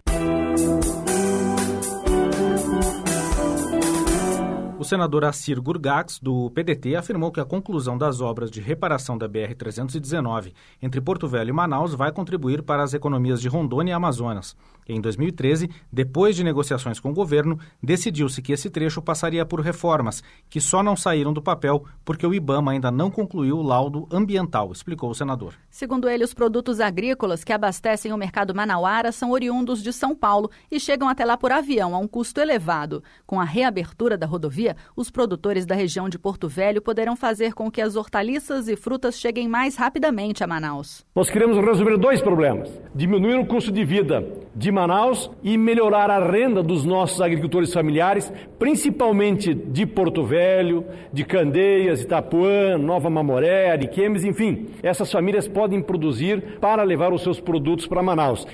[4.78, 9.28] O senador Assir Gurgax, do PDT, afirmou que a conclusão das obras de reparação da
[9.28, 14.54] BR-319 entre Porto Velho e Manaus vai contribuir para as economias de Rondônia e Amazonas.
[14.88, 20.22] Em 2013, depois de negociações com o governo, decidiu-se que esse trecho passaria por reformas,
[20.48, 24.72] que só não saíram do papel porque o IBAMA ainda não concluiu o laudo ambiental,
[24.72, 25.54] explicou o senador.
[25.68, 30.50] Segundo ele, os produtos agrícolas que abastecem o mercado manauara são oriundos de São Paulo
[30.70, 33.02] e chegam até lá por avião a um custo elevado.
[33.26, 37.70] Com a reabertura da rodovia, os produtores da região de Porto Velho poderão fazer com
[37.70, 41.04] que as hortaliças e frutas cheguem mais rapidamente a Manaus.
[41.14, 46.30] Nós queremos resolver dois problemas: diminuir o custo de vida de Manaus e melhorar a
[46.30, 54.24] renda dos nossos agricultores familiares, principalmente de Porto Velho, de Candeias, Itapuã, Nova Mamoré, Ariquemes,
[54.24, 54.66] enfim.
[54.82, 58.46] Essas famílias podem produzir para levar os seus produtos para Manaus.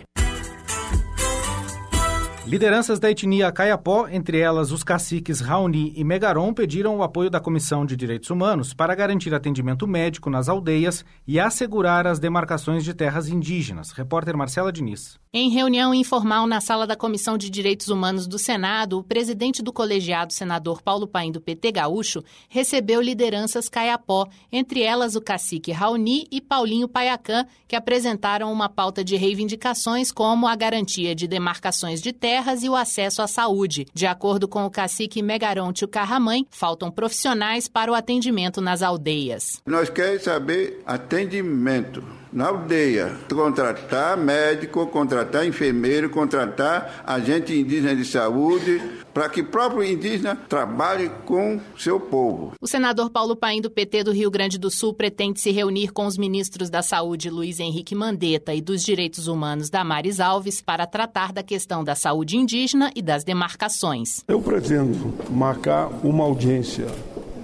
[2.46, 7.40] Lideranças da etnia Caiapó, entre elas os caciques Raoni e Megaron, pediram o apoio da
[7.40, 12.92] Comissão de Direitos Humanos para garantir atendimento médico nas aldeias e assegurar as demarcações de
[12.92, 13.92] terras indígenas.
[13.92, 15.18] Repórter Marcela Diniz.
[15.32, 19.72] Em reunião informal na sala da Comissão de Direitos Humanos do Senado, o presidente do
[19.72, 26.28] colegiado, senador Paulo Paim do PT Gaúcho, recebeu lideranças Caiapó, entre elas o cacique Raoni
[26.30, 32.12] e Paulinho Paiacã, que apresentaram uma pauta de reivindicações como a garantia de demarcações de
[32.12, 33.86] terras terras e o acesso à saúde.
[33.94, 39.62] De acordo com o cacique Megaronte Carramãe, faltam profissionais para o atendimento nas aldeias.
[39.64, 42.02] Nós queremos saber atendimento
[42.34, 48.82] na aldeia, contratar médico, contratar enfermeiro, contratar agente indígena de saúde,
[49.14, 52.52] para que o próprio indígena trabalhe com seu povo.
[52.60, 56.06] O senador Paulo Paim, do PT do Rio Grande do Sul, pretende se reunir com
[56.06, 61.32] os ministros da Saúde Luiz Henrique Mandetta e dos Direitos Humanos Damares Alves para tratar
[61.32, 64.24] da questão da saúde indígena e das demarcações.
[64.26, 66.86] Eu pretendo marcar uma audiência,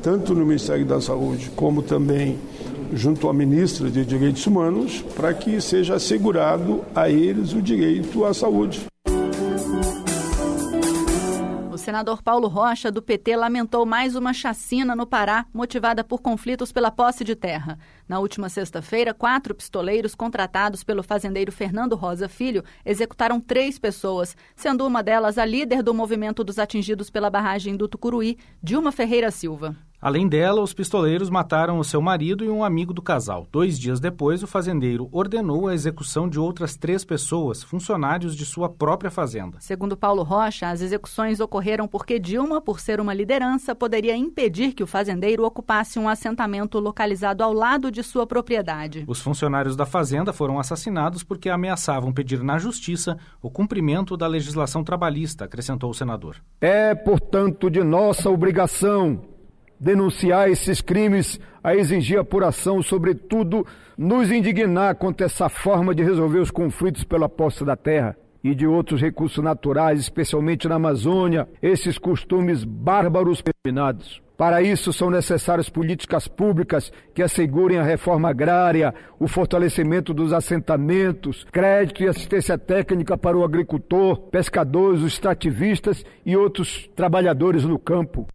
[0.03, 2.37] tanto no Ministério da Saúde como também
[2.93, 8.35] junto à ministra de Direitos Humanos, para que seja assegurado a eles o direito à
[8.35, 8.87] saúde.
[11.73, 16.73] O senador Paulo Rocha, do PT, lamentou mais uma chacina no Pará, motivada por conflitos
[16.73, 17.79] pela posse de terra.
[18.09, 24.87] Na última sexta-feira, quatro pistoleiros contratados pelo fazendeiro Fernando Rosa Filho executaram três pessoas, sendo
[24.87, 29.77] uma delas a líder do movimento dos atingidos pela barragem do Tucuruí, Dilma Ferreira Silva.
[30.03, 33.47] Além dela, os pistoleiros mataram o seu marido e um amigo do casal.
[33.53, 38.67] Dois dias depois, o fazendeiro ordenou a execução de outras três pessoas, funcionários de sua
[38.71, 39.59] própria fazenda.
[39.61, 44.83] Segundo Paulo Rocha, as execuções ocorreram porque Dilma, por ser uma liderança, poderia impedir que
[44.83, 49.05] o fazendeiro ocupasse um assentamento localizado ao lado de sua propriedade.
[49.07, 54.83] Os funcionários da fazenda foram assassinados porque ameaçavam pedir na justiça o cumprimento da legislação
[54.83, 56.37] trabalhista, acrescentou o senador.
[56.59, 59.29] É, portanto, de nossa obrigação
[59.81, 63.67] denunciar esses crimes, a exigir apuração, sobretudo
[63.97, 68.67] nos indignar contra essa forma de resolver os conflitos pela posse da terra e de
[68.67, 74.23] outros recursos naturais, especialmente na Amazônia, esses costumes bárbaros terminados.
[74.41, 81.45] Para isso, são necessárias políticas públicas que assegurem a reforma agrária, o fortalecimento dos assentamentos,
[81.53, 88.27] crédito e assistência técnica para o agricultor, pescadores, extrativistas e outros trabalhadores no campo.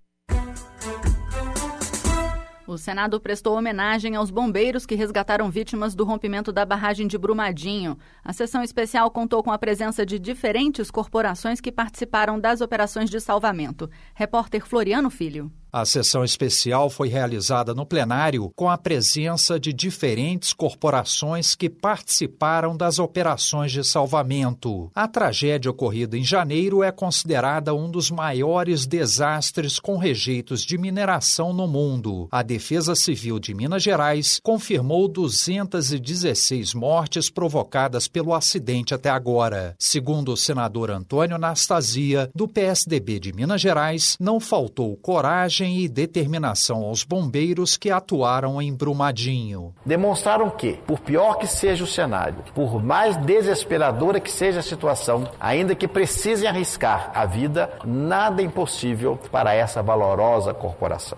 [2.67, 7.95] O Senado prestou homenagem aos bombeiros que resgataram vítimas do rompimento da barragem de Brumadinho.
[8.23, 13.19] A sessão especial contou com a presença de diferentes corporações que participaram das operações de
[13.19, 13.87] salvamento.
[14.15, 15.51] Repórter Floriano Filho.
[15.75, 22.77] A sessão especial foi realizada no plenário com a presença de diferentes corporações que participaram
[22.77, 24.89] das operações de salvamento.
[24.95, 31.51] A tragédia ocorrida em janeiro é considerada um dos maiores desastres com rejeitos de mineração
[31.51, 32.29] no mundo.
[32.31, 39.75] A Defesa Civil de Minas Gerais confirmou 216 mortes provocadas pelo acidente até agora.
[39.77, 45.87] Segundo o senador Antônio Anastasia, do PSDB de Minas Gerais, não faltou coragem coragem e
[45.87, 49.73] determinação aos bombeiros que atuaram em Brumadinho.
[49.85, 55.27] Demonstraram que, por pior que seja o cenário, por mais desesperadora que seja a situação,
[55.39, 61.17] ainda que precisem arriscar a vida, nada é impossível para essa valorosa corporação.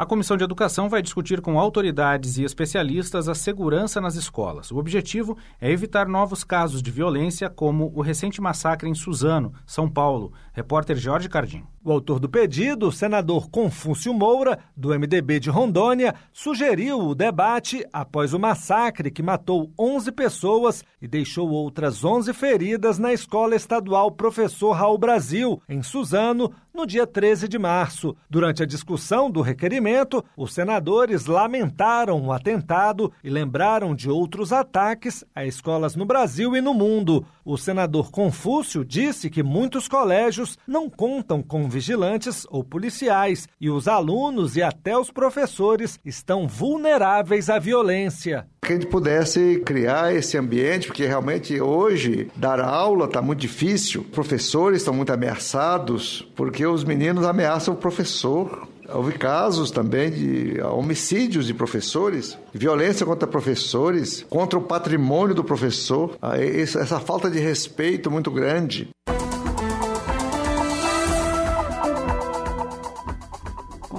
[0.00, 4.70] A Comissão de Educação vai discutir com autoridades e especialistas a segurança nas escolas.
[4.70, 9.90] O objetivo é evitar novos casos de violência, como o recente massacre em Suzano, São
[9.90, 10.32] Paulo.
[10.54, 11.64] Repórter Jorge Cardim.
[11.82, 17.82] O autor do pedido, o senador Confúcio Moura, do MDB de Rondônia, sugeriu o debate
[17.90, 24.10] após o massacre que matou 11 pessoas e deixou outras 11 feridas na Escola Estadual
[24.10, 28.14] Professor Raul Brasil, em Suzano, no dia 13 de março.
[28.28, 35.24] Durante a discussão do requerimento, os senadores lamentaram o atentado e lembraram de outros ataques
[35.34, 37.24] a escolas no Brasil e no mundo.
[37.42, 43.88] O senador Confúcio disse que muitos colégios não contam com vigilantes ou policiais e os
[43.88, 48.46] alunos e até os professores estão vulneráveis à violência.
[48.60, 54.04] Que a gente pudesse criar esse ambiente, porque realmente hoje dar aula está muito difícil,
[54.04, 58.68] professores estão muito ameaçados, porque os meninos ameaçam o professor.
[58.92, 66.16] Houve casos também de homicídios de professores, violência contra professores, contra o patrimônio do professor,
[66.20, 68.88] ah, essa falta de respeito muito grande.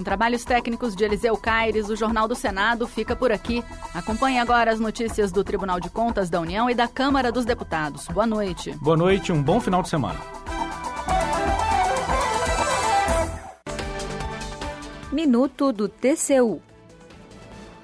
[0.02, 3.64] Com trabalhos técnicos de Eliseu Caires, o Jornal do Senado fica por aqui.
[3.94, 8.08] Acompanhe agora as notícias do Tribunal de Contas da União e da Câmara dos Deputados.
[8.08, 8.72] Boa noite.
[8.82, 10.20] Boa noite, um bom final de semana.
[15.12, 16.60] Minuto do TCU.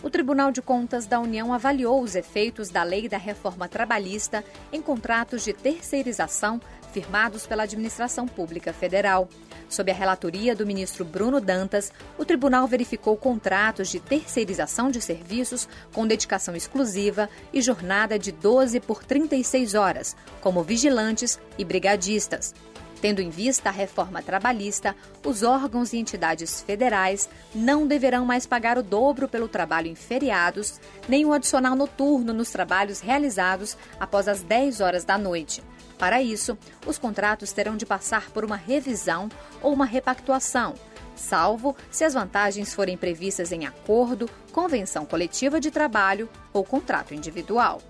[0.02, 4.82] O Tribunal de Contas da União avaliou os efeitos da Lei da Reforma Trabalhista em
[4.82, 6.60] contratos de terceirização
[6.92, 9.30] firmados pela Administração Pública Federal.
[9.70, 15.68] Sob a relatoria do ministro Bruno Dantas, o tribunal verificou contratos de terceirização de serviços
[15.94, 22.54] com dedicação exclusiva e jornada de 12 por 36 horas, como vigilantes e brigadistas.
[23.02, 28.78] Tendo em vista a reforma trabalhista, os órgãos e entidades federais não deverão mais pagar
[28.78, 34.42] o dobro pelo trabalho em feriados, nem o adicional noturno nos trabalhos realizados após as
[34.42, 35.62] 10 horas da noite.
[35.98, 39.30] Para isso, os contratos terão de passar por uma revisão
[39.62, 40.76] ou uma repactuação,
[41.16, 47.82] salvo se as vantagens forem previstas em acordo, convenção coletiva de trabalho ou contrato individual.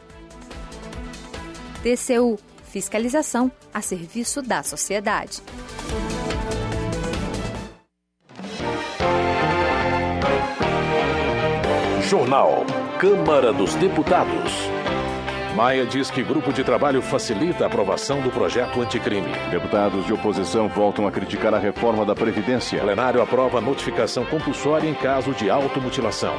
[1.83, 5.41] TCU Fiscalização a serviço da sociedade.
[12.01, 12.65] Jornal.
[12.99, 14.76] Câmara dos Deputados.
[15.57, 19.31] Maia diz que grupo de trabalho facilita a aprovação do projeto anticrime.
[19.49, 22.79] Deputados de oposição voltam a criticar a reforma da Previdência.
[22.79, 26.35] Plenário aprova notificação compulsória em caso de automutilação.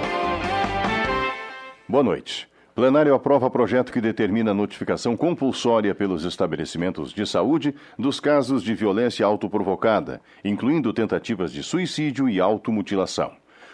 [1.88, 2.48] Boa noite.
[2.76, 8.72] Plenário aprova projeto que determina a notificação compulsória pelos estabelecimentos de saúde dos casos de
[8.72, 13.32] violência autoprovocada, incluindo tentativas de suicídio e automutilação.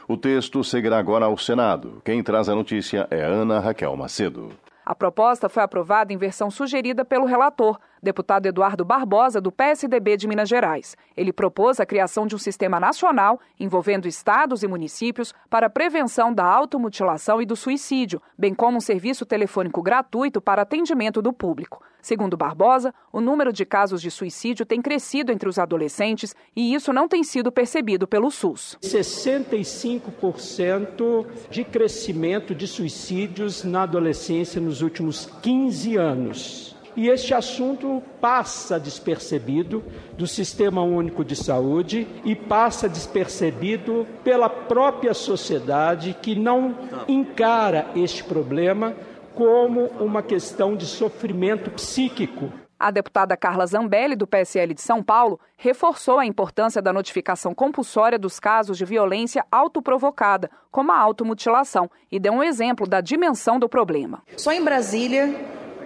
[0.09, 2.01] O texto seguirá agora ao Senado.
[2.03, 4.49] Quem traz a notícia é Ana Raquel Macedo.
[4.85, 10.29] A proposta foi aprovada em versão sugerida pelo relator, deputado Eduardo Barbosa, do PSDB de
[10.29, 10.97] Minas Gerais.
[11.17, 16.45] Ele propôs a criação de um sistema nacional envolvendo estados e municípios para prevenção da
[16.45, 21.83] automutilação e do suicídio, bem como um serviço telefônico gratuito para atendimento do público.
[22.05, 26.93] Segundo Barbosa, o número de casos de suicídio tem crescido entre os adolescentes e isso
[26.93, 28.77] não tem sido percebido pelo SUS.
[28.83, 38.79] 65% de crescimento de suicídios na adolescência nos últimos 15 anos e este assunto passa
[38.79, 39.83] despercebido
[40.17, 46.77] do Sistema Único de Saúde e passa despercebido pela própria sociedade que não
[47.09, 48.95] encara este problema
[49.35, 52.53] como uma questão de sofrimento psíquico.
[52.79, 58.19] A deputada Carla Zambelli, do PSL de São Paulo, reforçou a importância da notificação compulsória
[58.19, 63.69] dos casos de violência autoprovocada, como a automutilação, e deu um exemplo da dimensão do
[63.69, 64.23] problema.
[64.37, 65.35] Só em Brasília,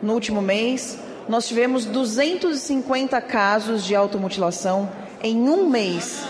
[0.03, 4.89] no último mês, nós tivemos 250 casos de automutilação
[5.23, 6.25] em um mês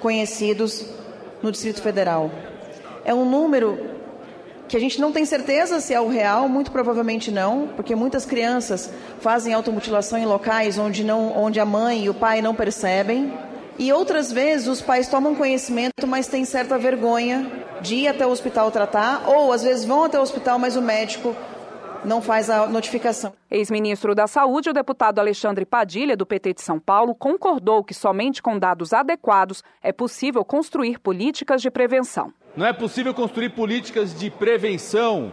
[0.00, 0.84] conhecidos
[1.42, 2.30] no Distrito Federal.
[3.04, 3.90] É um número
[4.68, 8.24] que a gente não tem certeza se é o real, muito provavelmente não, porque muitas
[8.24, 8.88] crianças
[9.20, 13.32] fazem automutilação em locais onde, não, onde a mãe e o pai não percebem.
[13.76, 18.30] E outras vezes os pais tomam conhecimento, mas têm certa vergonha de ir até o
[18.30, 21.34] hospital tratar, ou às vezes vão até o hospital, mas o médico
[22.04, 23.32] não faz a notificação.
[23.50, 28.42] Ex-ministro da Saúde, o deputado Alexandre Padilha, do PT de São Paulo, concordou que somente
[28.42, 32.32] com dados adequados é possível construir políticas de prevenção.
[32.56, 35.32] Não é possível construir políticas de prevenção,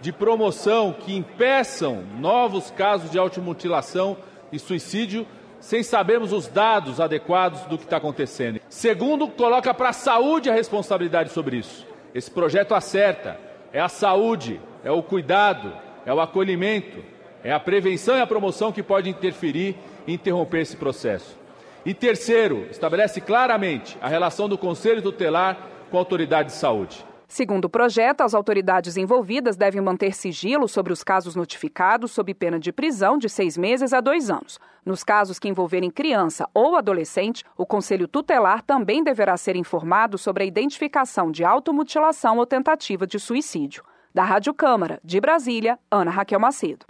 [0.00, 4.16] de promoção que impeçam novos casos de automutilação
[4.52, 5.26] e suicídio
[5.60, 8.60] sem sabermos os dados adequados do que está acontecendo.
[8.68, 11.86] Segundo, coloca para a saúde a responsabilidade sobre isso.
[12.14, 13.38] Esse projeto acerta.
[13.72, 15.72] É a saúde, é o cuidado,
[16.08, 17.04] é o acolhimento,
[17.44, 21.38] é a prevenção e a promoção que pode interferir e interromper esse processo.
[21.84, 27.04] E terceiro, estabelece claramente a relação do Conselho Tutelar com a autoridade de saúde.
[27.28, 32.58] Segundo o projeto, as autoridades envolvidas devem manter sigilo sobre os casos notificados sob pena
[32.58, 34.58] de prisão de seis meses a dois anos.
[34.86, 40.42] Nos casos que envolverem criança ou adolescente, o Conselho Tutelar também deverá ser informado sobre
[40.42, 43.84] a identificação de automutilação ou tentativa de suicídio.
[44.18, 46.86] Da Rádio Câmara, de Brasília, Ana Raquel Macedo.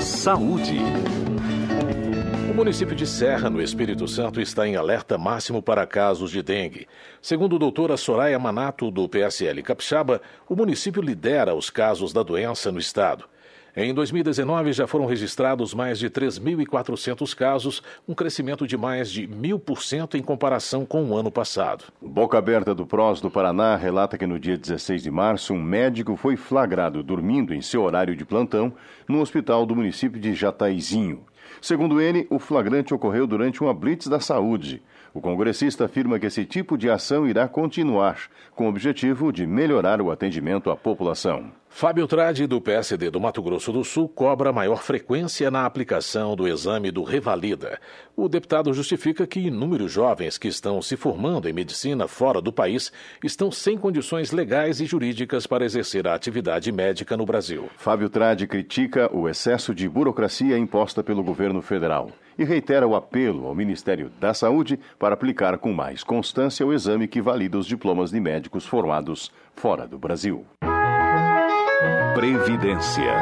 [0.00, 0.80] Saúde.
[2.50, 6.88] O município de Serra, no Espírito Santo, está em alerta máximo para casos de dengue.
[7.22, 12.72] Segundo a doutora Soraya Manato, do PSL Capixaba, o município lidera os casos da doença
[12.72, 13.26] no estado.
[13.76, 20.16] Em 2019, já foram registrados mais de 3.400 casos, um crescimento de mais de 1.000%
[20.16, 21.84] em comparação com o ano passado.
[22.02, 26.16] Boca Aberta do PROS do Paraná relata que no dia 16 de março, um médico
[26.16, 28.72] foi flagrado dormindo em seu horário de plantão
[29.06, 31.24] no hospital do município de Jataizinho.
[31.62, 34.82] Segundo ele, o flagrante ocorreu durante uma blitz da saúde.
[35.14, 38.18] O congressista afirma que esse tipo de ação irá continuar,
[38.54, 41.59] com o objetivo de melhorar o atendimento à população.
[41.72, 46.46] Fábio Trade, do PSD do Mato Grosso do Sul, cobra maior frequência na aplicação do
[46.46, 47.80] exame do Revalida.
[48.14, 52.92] O deputado justifica que inúmeros jovens que estão se formando em medicina fora do país
[53.24, 57.70] estão sem condições legais e jurídicas para exercer a atividade médica no Brasil.
[57.78, 63.46] Fábio Trade critica o excesso de burocracia imposta pelo governo federal e reitera o apelo
[63.46, 68.10] ao Ministério da Saúde para aplicar com mais constância o exame que valida os diplomas
[68.10, 70.44] de médicos formados fora do Brasil.
[72.14, 73.14] Previdência.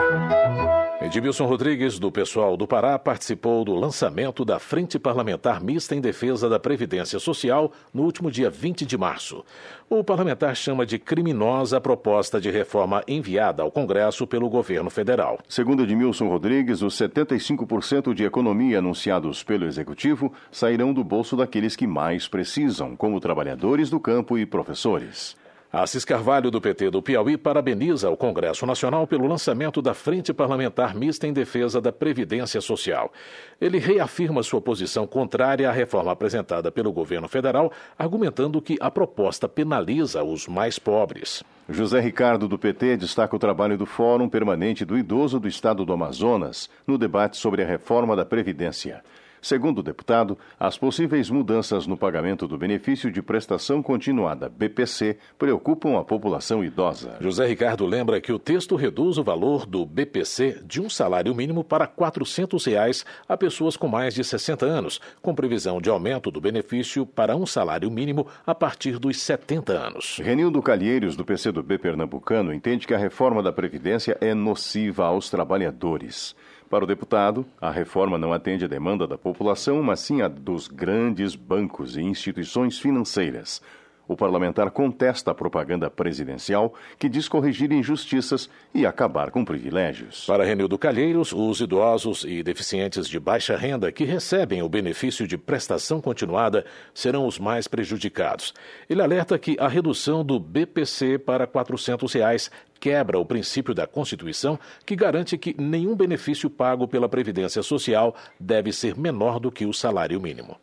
[1.00, 6.48] Edmilson Rodrigues, do Pessoal do Pará, participou do lançamento da Frente Parlamentar Mista em Defesa
[6.48, 9.44] da Previdência Social no último dia 20 de março.
[9.88, 15.38] O parlamentar chama de criminosa a proposta de reforma enviada ao Congresso pelo governo federal.
[15.48, 21.86] Segundo Edmilson Rodrigues, os 75% de economia anunciados pelo Executivo sairão do bolso daqueles que
[21.86, 25.36] mais precisam, como trabalhadores do campo e professores.
[25.70, 30.94] Assis Carvalho, do PT do Piauí, parabeniza o Congresso Nacional pelo lançamento da Frente Parlamentar
[30.94, 33.12] Mista em Defesa da Previdência Social.
[33.60, 39.46] Ele reafirma sua posição contrária à reforma apresentada pelo governo federal, argumentando que a proposta
[39.46, 41.44] penaliza os mais pobres.
[41.68, 45.92] José Ricardo, do PT, destaca o trabalho do Fórum Permanente do Idoso do Estado do
[45.92, 49.02] Amazonas no debate sobre a reforma da Previdência.
[49.40, 55.98] Segundo o deputado, as possíveis mudanças no pagamento do benefício de prestação continuada BPC preocupam
[55.98, 57.16] a população idosa.
[57.20, 61.62] José Ricardo lembra que o texto reduz o valor do BPC de um salário mínimo
[61.62, 66.40] para 400 reais a pessoas com mais de 60 anos, com previsão de aumento do
[66.40, 70.20] benefício para um salário mínimo a partir dos 70 anos.
[70.22, 76.34] Renildo Calheiros, do PCdoB pernambucano, entende que a reforma da Previdência é nociva aos trabalhadores.
[76.68, 80.68] Para o deputado, a reforma não atende à demanda da população, mas sim a dos
[80.68, 83.62] grandes bancos e instituições financeiras.
[84.08, 90.24] O parlamentar contesta a propaganda presidencial que diz corrigir injustiças e acabar com privilégios.
[90.24, 95.36] Para Renildo Calheiros, os idosos e deficientes de baixa renda que recebem o benefício de
[95.36, 98.54] prestação continuada serão os mais prejudicados.
[98.88, 102.50] Ele alerta que a redução do BPC para 400 reais
[102.80, 108.72] quebra o princípio da Constituição que garante que nenhum benefício pago pela Previdência Social deve
[108.72, 110.56] ser menor do que o salário mínimo.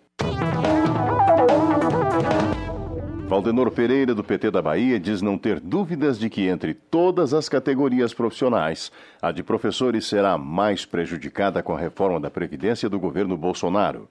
[3.36, 7.50] Valdenor Pereira, do PT da Bahia, diz não ter dúvidas de que entre todas as
[7.50, 8.90] categorias profissionais,
[9.22, 14.08] a de professores será mais prejudicada com a reforma da Previdência do governo Bolsonaro.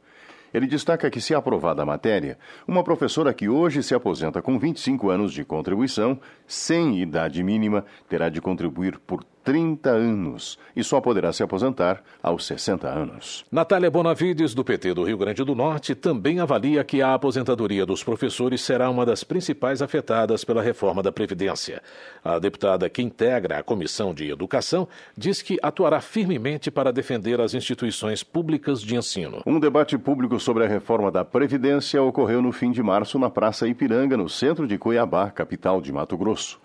[0.53, 2.37] Ele destaca que, se aprovada a matéria,
[2.68, 8.29] uma professora que hoje se aposenta com 25 anos de contribuição, sem idade mínima, terá
[8.29, 13.45] de contribuir por 30 anos e só poderá se aposentar aos 60 anos.
[13.53, 18.03] Natália Bonavides, do PT do Rio Grande do Norte, também avalia que a aposentadoria dos
[18.03, 21.83] professores será uma das principais afetadas pela reforma da Previdência.
[22.25, 27.53] A deputada que integra a Comissão de Educação diz que atuará firmemente para defender as
[27.53, 29.43] instituições públicas de ensino.
[29.45, 33.69] Um debate público sobre a reforma da Previdência ocorreu no fim de março na Praça
[33.69, 36.64] Ipiranga, no centro de Cuiabá, capital de Mato Grosso.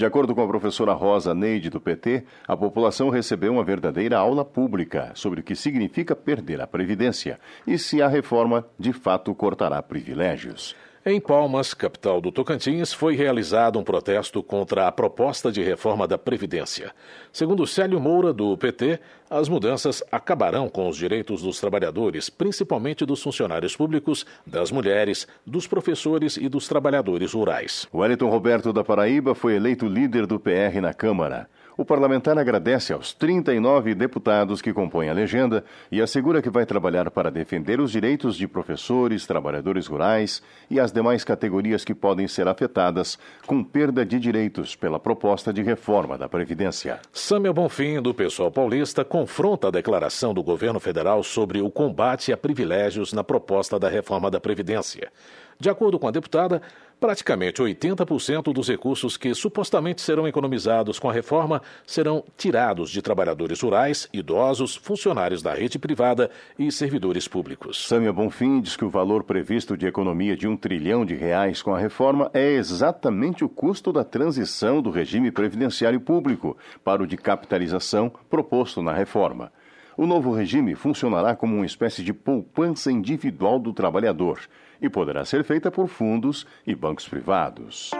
[0.00, 4.46] De acordo com a professora Rosa Neide do PT, a população recebeu uma verdadeira aula
[4.46, 9.82] pública sobre o que significa perder a Previdência e se a reforma de fato cortará
[9.82, 10.74] privilégios.
[11.04, 16.18] Em Palmas, capital do Tocantins, foi realizado um protesto contra a proposta de reforma da
[16.18, 16.92] Previdência.
[17.32, 23.22] Segundo Célio Moura, do PT, as mudanças acabarão com os direitos dos trabalhadores, principalmente dos
[23.22, 27.88] funcionários públicos, das mulheres, dos professores e dos trabalhadores rurais.
[27.94, 31.48] Wellington Roberto da Paraíba foi eleito líder do PR na Câmara.
[31.80, 37.10] O parlamentar agradece aos 39 deputados que compõem a legenda e assegura que vai trabalhar
[37.10, 42.46] para defender os direitos de professores, trabalhadores rurais e as demais categorias que podem ser
[42.48, 47.00] afetadas com perda de direitos pela proposta de reforma da Previdência.
[47.14, 52.36] Samuel Bonfim, do Pessoal Paulista, confronta a declaração do governo federal sobre o combate a
[52.36, 55.10] privilégios na proposta da reforma da Previdência.
[55.58, 56.60] De acordo com a deputada,
[57.00, 63.60] praticamente 80% dos recursos que supostamente serão economizados com a reforma serão tirados de trabalhadores
[63.62, 67.88] rurais, idosos, funcionários da rede privada e servidores públicos.
[67.88, 71.74] Sâmia Bonfim diz que o valor previsto de economia de um trilhão de reais com
[71.74, 77.16] a reforma é exatamente o custo da transição do regime previdenciário público para o de
[77.16, 79.50] capitalização proposto na reforma.
[79.96, 84.40] O novo regime funcionará como uma espécie de poupança individual do trabalhador
[84.80, 87.90] e poderá ser feita por fundos e bancos privados.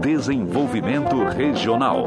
[0.00, 2.06] Desenvolvimento Regional.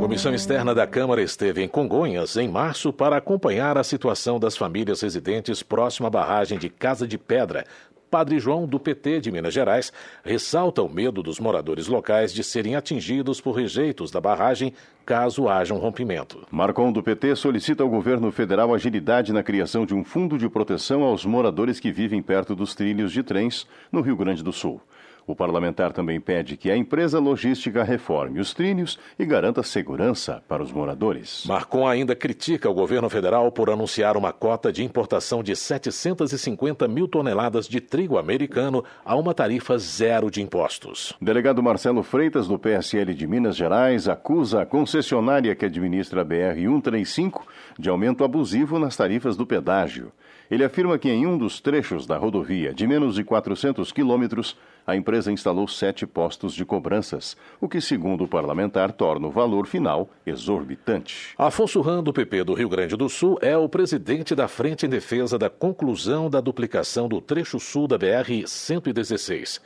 [0.00, 5.00] comissão externa da Câmara esteve em Congonhas em março para acompanhar a situação das famílias
[5.00, 7.64] residentes próximo à barragem de Casa de Pedra,
[8.12, 9.90] Padre João, do PT de Minas Gerais,
[10.22, 14.74] ressalta o medo dos moradores locais de serem atingidos por rejeitos da barragem
[15.06, 16.46] caso haja um rompimento.
[16.50, 21.02] Marcon, do PT, solicita ao governo federal agilidade na criação de um fundo de proteção
[21.02, 24.78] aos moradores que vivem perto dos trilhos de trens no Rio Grande do Sul.
[25.26, 30.62] O parlamentar também pede que a empresa logística reforme os trilhos e garanta segurança para
[30.62, 31.44] os moradores.
[31.46, 37.06] Marcon ainda critica o governo federal por anunciar uma cota de importação de 750 mil
[37.06, 41.14] toneladas de trigo americano a uma tarifa zero de impostos.
[41.20, 47.42] Delegado Marcelo Freitas, do PSL de Minas Gerais, acusa a concessionária que administra a BR-135
[47.78, 50.12] de aumento abusivo nas tarifas do pedágio.
[50.50, 54.56] Ele afirma que em um dos trechos da rodovia, de menos de 400 quilômetros,
[54.86, 59.66] a empresa instalou sete postos de cobranças, o que, segundo o parlamentar, torna o valor
[59.66, 61.34] final exorbitante.
[61.38, 64.88] Afonso Ram, do PP do Rio Grande do Sul, é o presidente da Frente em
[64.88, 69.60] Defesa da conclusão da duplicação do trecho sul da BR-116.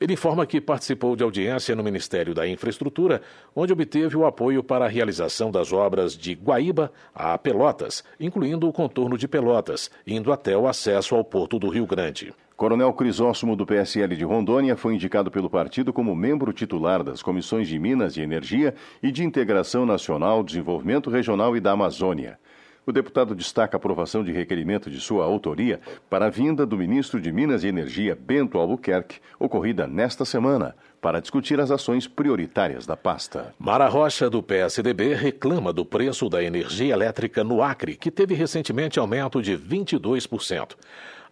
[0.00, 3.22] Ele informa que participou de audiência no Ministério da Infraestrutura,
[3.54, 8.72] onde obteve o apoio para a realização das obras de Guaíba a Pelotas, incluindo o
[8.72, 12.34] contorno de Pelotas, indo até o acesso ao Porto do Rio Grande.
[12.56, 17.66] Coronel Crisóstomo, do PSL de Rondônia, foi indicado pelo partido como membro titular das comissões
[17.66, 22.38] de Minas e Energia e de Integração Nacional, Desenvolvimento Regional e da Amazônia.
[22.84, 25.80] O deputado destaca a aprovação de requerimento de sua autoria
[26.10, 31.20] para a vinda do ministro de Minas e Energia, Bento Albuquerque, ocorrida nesta semana, para
[31.20, 33.54] discutir as ações prioritárias da pasta.
[33.56, 38.98] Mara Rocha, do PSDB, reclama do preço da energia elétrica no Acre, que teve recentemente
[38.98, 40.74] aumento de 22%.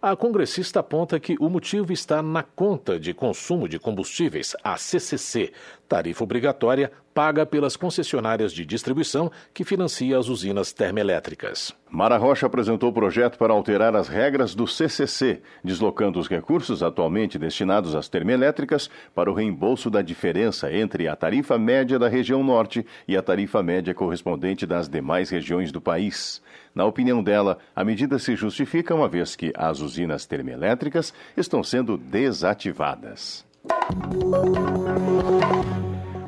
[0.03, 5.53] A congressista aponta que o motivo está na conta de consumo de combustíveis, a CCC,
[5.91, 11.73] tarifa obrigatória paga pelas concessionárias de distribuição que financia as usinas termoelétricas.
[11.89, 17.37] Mara Rocha apresentou o projeto para alterar as regras do CCC, deslocando os recursos atualmente
[17.37, 22.85] destinados às termoelétricas para o reembolso da diferença entre a tarifa média da região norte
[23.05, 26.41] e a tarifa média correspondente das demais regiões do país.
[26.73, 31.97] Na opinião dela, a medida se justifica uma vez que as usinas termoelétricas estão sendo
[31.97, 33.50] desativadas.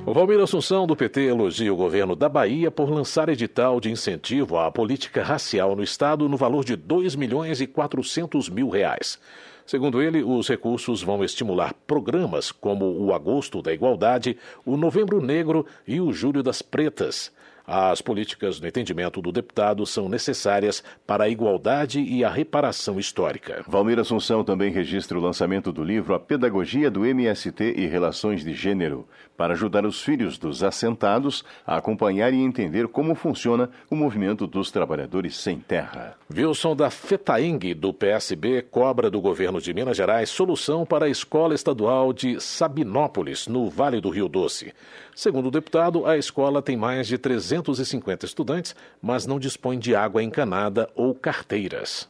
[0.05, 4.57] O Valmir Assunção, do PT, elogia o governo da Bahia por lançar edital de incentivo
[4.57, 9.19] à política racial no Estado no valor de 2 milhões e 400 mil reais.
[9.65, 15.65] Segundo ele, os recursos vão estimular programas como o Agosto da Igualdade, o Novembro Negro
[15.87, 17.31] e o Julho das Pretas.
[17.65, 23.63] As políticas, no entendimento do deputado, são necessárias para a igualdade e a reparação histórica.
[23.65, 28.53] Valmir Assunção também registra o lançamento do livro A Pedagogia do MST e Relações de
[28.53, 29.07] Gênero,
[29.37, 34.69] para ajudar os filhos dos assentados a acompanhar e entender como funciona o movimento dos
[34.69, 36.15] trabalhadores sem terra.
[36.35, 41.55] Wilson da Fetaing, do PSB, cobra do governo de Minas Gerais solução para a escola
[41.55, 44.73] estadual de Sabinópolis, no Vale do Rio Doce.
[45.15, 50.23] Segundo o deputado, a escola tem mais de 350 estudantes, mas não dispõe de água
[50.23, 52.09] encanada ou carteiras.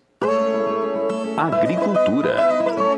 [1.38, 2.93] Agricultura.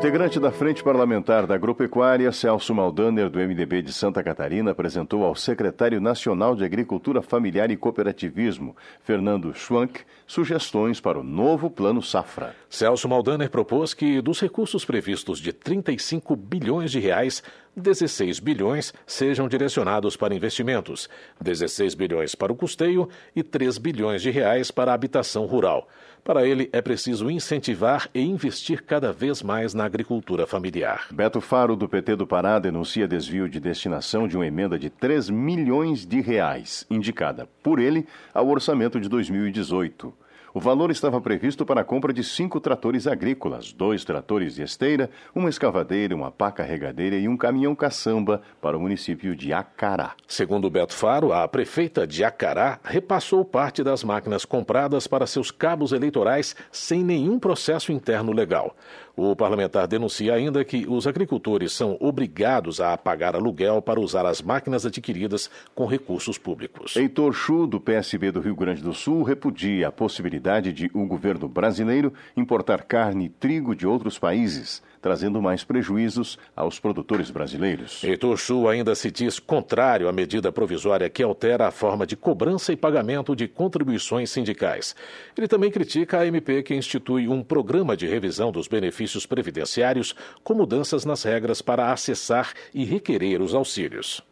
[0.00, 5.34] Integrante da Frente Parlamentar da Agropecuária, Celso Maldaner, do MDB de Santa Catarina, apresentou ao
[5.34, 12.56] secretário nacional de Agricultura Familiar e Cooperativismo, Fernando Schwank, sugestões para o novo Plano Safra.
[12.70, 17.42] Celso Maldaner propôs que, dos recursos previstos de 35 bilhões de reais,
[17.76, 21.10] 16 bilhões sejam direcionados para investimentos,
[21.42, 25.86] 16 bilhões para o custeio e 3 bilhões de reais para a habitação rural.
[26.24, 31.06] Para ele, é preciso incentivar e investir cada vez mais na agricultura familiar.
[31.10, 35.30] Beto Faro, do PT do Pará, denuncia desvio de destinação de uma emenda de 3
[35.30, 40.12] milhões de reais, indicada por ele ao orçamento de 2018.
[40.52, 45.08] O valor estava previsto para a compra de cinco tratores agrícolas, dois tratores de esteira,
[45.32, 50.14] uma escavadeira, uma pá carregadeira e um caminhão caçamba para o município de Acará.
[50.26, 55.92] Segundo Beto Faro, a prefeita de Acará repassou parte das máquinas compradas para seus cabos
[55.92, 58.74] eleitorais sem nenhum processo interno legal.
[59.22, 64.40] O parlamentar denuncia ainda que os agricultores são obrigados a pagar aluguel para usar as
[64.40, 66.96] máquinas adquiridas com recursos públicos.
[66.96, 71.50] Heitor Chu, do PSB do Rio Grande do Sul, repudia a possibilidade de o governo
[71.50, 78.02] brasileiro importar carne e trigo de outros países trazendo mais prejuízos aos produtores brasileiros.
[78.04, 82.72] Heitor Chu ainda se diz contrário à medida provisória que altera a forma de cobrança
[82.72, 84.94] e pagamento de contribuições sindicais.
[85.36, 90.54] Ele também critica a MP que institui um programa de revisão dos benefícios previdenciários com
[90.54, 94.22] mudanças nas regras para acessar e requerer os auxílios.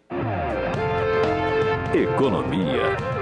[1.95, 3.18] Economia.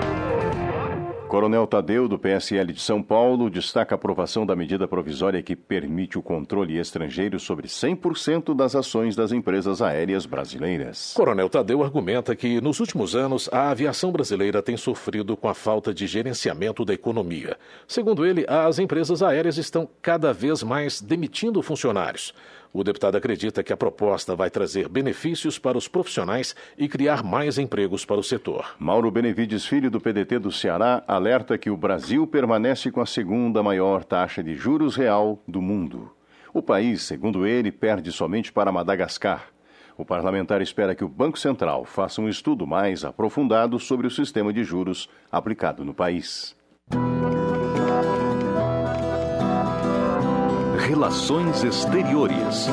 [1.28, 6.16] Coronel Tadeu, do PSL de São Paulo, destaca a aprovação da medida provisória que permite
[6.16, 11.12] o controle estrangeiro sobre 100% das ações das empresas aéreas brasileiras.
[11.16, 15.92] Coronel Tadeu argumenta que, nos últimos anos, a aviação brasileira tem sofrido com a falta
[15.92, 17.56] de gerenciamento da economia.
[17.88, 22.32] Segundo ele, as empresas aéreas estão cada vez mais demitindo funcionários.
[22.78, 27.56] O deputado acredita que a proposta vai trazer benefícios para os profissionais e criar mais
[27.56, 28.76] empregos para o setor.
[28.78, 33.62] Mauro Benevides Filho, do PDT do Ceará, alerta que o Brasil permanece com a segunda
[33.62, 36.12] maior taxa de juros real do mundo.
[36.52, 39.46] O país, segundo ele, perde somente para Madagascar.
[39.96, 44.52] O parlamentar espera que o Banco Central faça um estudo mais aprofundado sobre o sistema
[44.52, 46.54] de juros aplicado no país.
[50.86, 52.68] Relações Exteriores.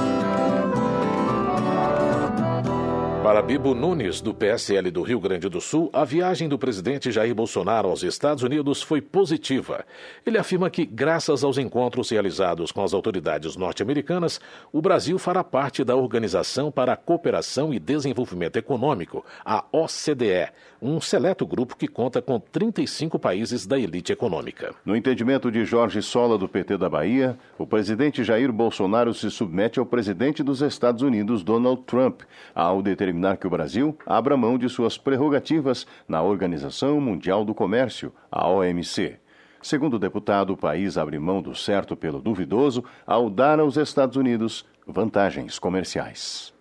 [3.24, 7.34] Para Bibo Nunes, do PSL do Rio Grande do Sul, a viagem do presidente Jair
[7.34, 9.86] Bolsonaro aos Estados Unidos foi positiva.
[10.26, 14.42] Ele afirma que, graças aos encontros realizados com as autoridades norte-americanas,
[14.74, 20.50] o Brasil fará parte da Organização para a Cooperação e Desenvolvimento Econômico, a OCDE,
[20.82, 24.76] um seleto grupo que conta com 35 países da elite econômica.
[24.84, 29.80] No entendimento de Jorge Sola, do PT da Bahia, o presidente Jair Bolsonaro se submete
[29.80, 34.58] ao presidente dos Estados Unidos, Donald Trump, ao determinar determinar que o Brasil abra mão
[34.58, 39.18] de suas prerrogativas na Organização Mundial do Comércio, a OMC.
[39.62, 44.18] Segundo o deputado, o país abre mão do certo pelo duvidoso ao dar aos Estados
[44.18, 46.54] Unidos vantagens comerciais.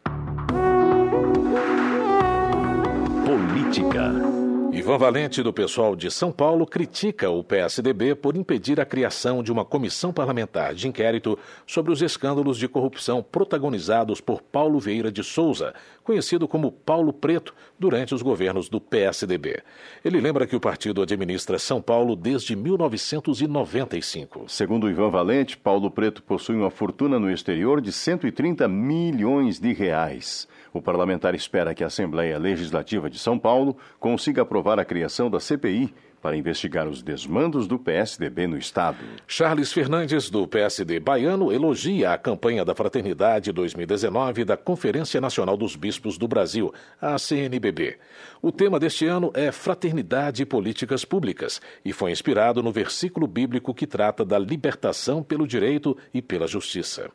[3.27, 4.42] Política.
[4.75, 9.53] Ivan Valente, do pessoal de São Paulo, critica o PSDB por impedir a criação de
[9.53, 15.23] uma comissão parlamentar de inquérito sobre os escândalos de corrupção protagonizados por Paulo Vieira de
[15.23, 19.63] Souza, conhecido como Paulo Preto, durante os governos do PSDB.
[20.03, 24.49] Ele lembra que o partido administra São Paulo desde 1995.
[24.49, 30.49] Segundo Ivan Valente, Paulo Preto possui uma fortuna no exterior de 130 milhões de reais.
[30.73, 35.39] O parlamentar espera que a Assembleia Legislativa de São Paulo consiga aprovar a criação da
[35.39, 35.93] CPI
[36.23, 38.99] para investigar os desmandos do PSDB no Estado.
[39.27, 45.75] Charles Fernandes, do PSD baiano, elogia a campanha da Fraternidade 2019 da Conferência Nacional dos
[45.75, 47.99] Bispos do Brasil, a CNBB.
[48.41, 53.75] O tema deste ano é Fraternidade e Políticas Públicas e foi inspirado no versículo bíblico
[53.75, 57.11] que trata da libertação pelo direito e pela justiça.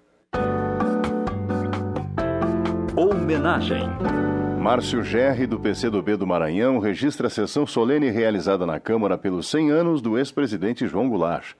[2.98, 3.84] Homenagem.
[4.60, 9.70] Márcio Gerri, do PCdoB do Maranhão, registra a sessão solene realizada na Câmara pelos 100
[9.70, 11.54] anos do ex-presidente João Goulart.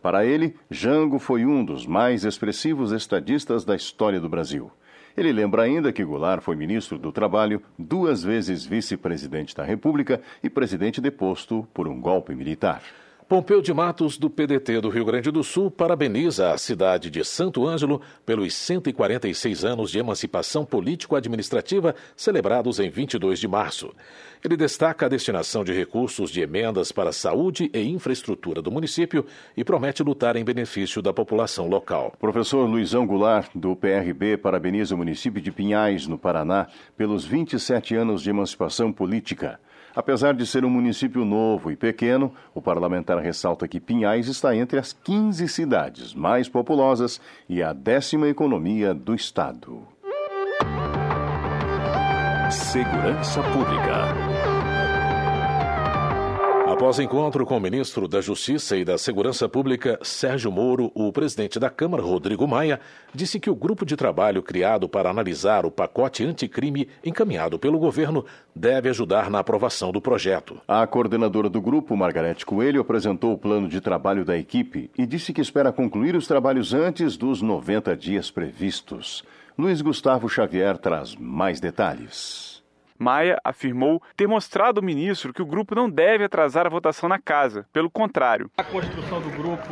[0.00, 4.70] Para ele, Jango foi um dos mais expressivos estadistas da história do Brasil.
[5.16, 10.48] Ele lembra ainda que Goulart foi ministro do Trabalho, duas vezes vice-presidente da República e
[10.48, 12.80] presidente deposto por um golpe militar.
[13.26, 17.66] Pompeu de Matos, do PDT do Rio Grande do Sul, parabeniza a cidade de Santo
[17.66, 23.90] Ângelo pelos 146 anos de emancipação político-administrativa celebrados em 22 de março.
[24.44, 29.24] Ele destaca a destinação de recursos de emendas para a saúde e infraestrutura do município
[29.56, 32.12] e promete lutar em benefício da população local.
[32.20, 38.22] Professor Luizão Goulart, do PRB, parabeniza o município de Pinhais, no Paraná, pelos 27 anos
[38.22, 39.58] de emancipação política.
[39.94, 44.78] Apesar de ser um município novo e pequeno, o parlamentar ressalta que Pinhais está entre
[44.78, 49.86] as 15 cidades mais populosas e a décima economia do estado.
[52.50, 54.33] Segurança Pública.
[56.74, 61.56] Após encontro com o ministro da Justiça e da Segurança Pública, Sérgio Moro, o presidente
[61.56, 62.80] da Câmara, Rodrigo Maia,
[63.14, 68.24] disse que o grupo de trabalho criado para analisar o pacote anticrime encaminhado pelo governo
[68.56, 70.60] deve ajudar na aprovação do projeto.
[70.66, 75.32] A coordenadora do grupo, Margarete Coelho, apresentou o plano de trabalho da equipe e disse
[75.32, 79.22] que espera concluir os trabalhos antes dos 90 dias previstos.
[79.56, 82.53] Luiz Gustavo Xavier traz mais detalhes.
[82.98, 87.18] Maia afirmou ter mostrado ao ministro que o grupo não deve atrasar a votação na
[87.18, 87.66] casa.
[87.72, 88.50] Pelo contrário.
[88.56, 89.68] A construção do grupo,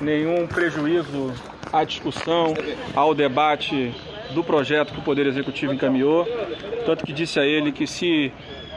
[0.00, 1.32] nenhum prejuízo
[1.72, 2.54] à discussão,
[2.94, 3.94] ao debate
[4.34, 6.26] do projeto que o Poder Executivo encaminhou.
[6.86, 8.32] Tanto que disse a ele que se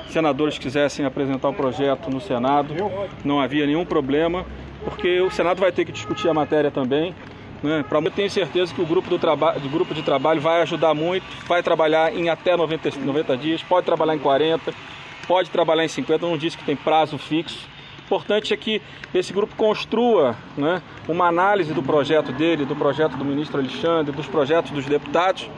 [0.10, 2.74] senadores quisessem apresentar o projeto no Senado,
[3.24, 4.46] não havia nenhum problema,
[4.84, 7.16] porque o Senado vai ter que discutir a matéria também
[7.66, 7.84] né?
[7.88, 10.94] Pra, eu tenho certeza que o grupo, do traba do grupo de trabalho vai ajudar
[10.94, 14.74] muito, vai trabalhar em até 90, 90 dias, pode trabalhar em 40,
[15.28, 17.68] pode trabalhar em 50, não disse que tem prazo fixo.
[18.00, 18.82] O importante é que
[19.14, 24.28] esse grupo construa né, uma análise do projeto dele, do projeto do ministro Alexandre, dos
[24.28, 25.50] projetos dos deputados,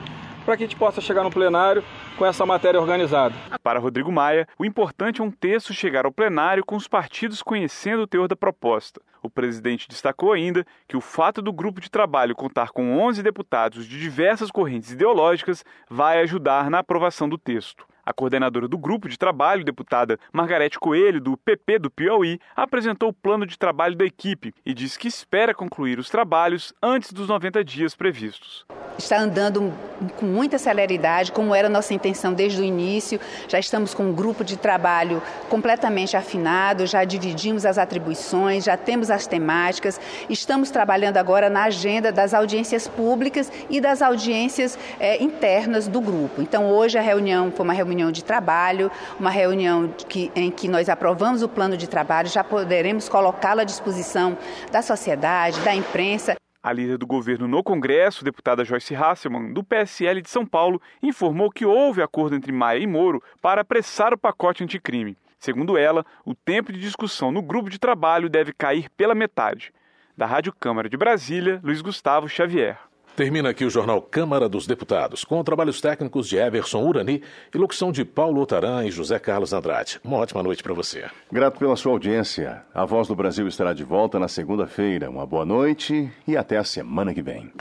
[0.47, 1.83] para que a gente possa chegar no plenário
[2.17, 3.35] com essa matéria organizada.
[3.61, 8.03] Para Rodrigo Maia, o importante é um texto chegar ao plenário com os partidos conhecendo
[8.03, 9.01] o teor da proposta.
[9.21, 13.85] O presidente destacou ainda que o fato do grupo de trabalho contar com 11 deputados
[13.85, 17.85] de diversas correntes ideológicas vai ajudar na aprovação do texto.
[18.05, 23.13] A coordenadora do grupo de trabalho, deputada Margarete Coelho, do PP do Piauí, apresentou o
[23.13, 27.65] plano de trabalho da equipe e disse que espera concluir os trabalhos antes dos 90
[27.65, 28.65] dias previstos
[28.97, 29.73] está andando
[30.15, 33.19] com muita celeridade, como era nossa intenção desde o início.
[33.47, 39.09] Já estamos com um grupo de trabalho completamente afinado, já dividimos as atribuições, já temos
[39.09, 39.99] as temáticas.
[40.29, 46.41] Estamos trabalhando agora na agenda das audiências públicas e das audiências é, internas do grupo.
[46.41, 50.89] Então, hoje a reunião foi uma reunião de trabalho, uma reunião que, em que nós
[50.89, 54.37] aprovamos o plano de trabalho, já poderemos colocá-lo à disposição
[54.71, 56.35] da sociedade, da imprensa.
[56.61, 61.51] A líder do governo no Congresso, deputada Joyce Hasselmann, do PSL de São Paulo, informou
[61.51, 65.17] que houve acordo entre Maia e Moro para apressar o pacote anticrime.
[65.39, 69.71] Segundo ela, o tempo de discussão no grupo de trabalho deve cair pela metade.
[70.17, 72.79] Da Rádio Câmara de Brasília, Luiz Gustavo Xavier.
[73.17, 77.91] Termina aqui o jornal Câmara dos Deputados, com trabalhos técnicos de Everson Urani e locução
[77.91, 79.99] de Paulo Otaran e José Carlos Andrade.
[80.03, 81.05] Uma ótima noite para você.
[81.31, 82.61] Grato pela sua audiência.
[82.71, 85.09] A Voz do Brasil estará de volta na segunda-feira.
[85.09, 87.51] Uma boa noite e até a semana que vem.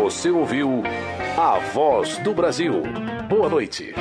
[0.00, 0.84] Você ouviu
[1.36, 2.80] A Voz do Brasil.
[3.28, 3.92] Boa noite.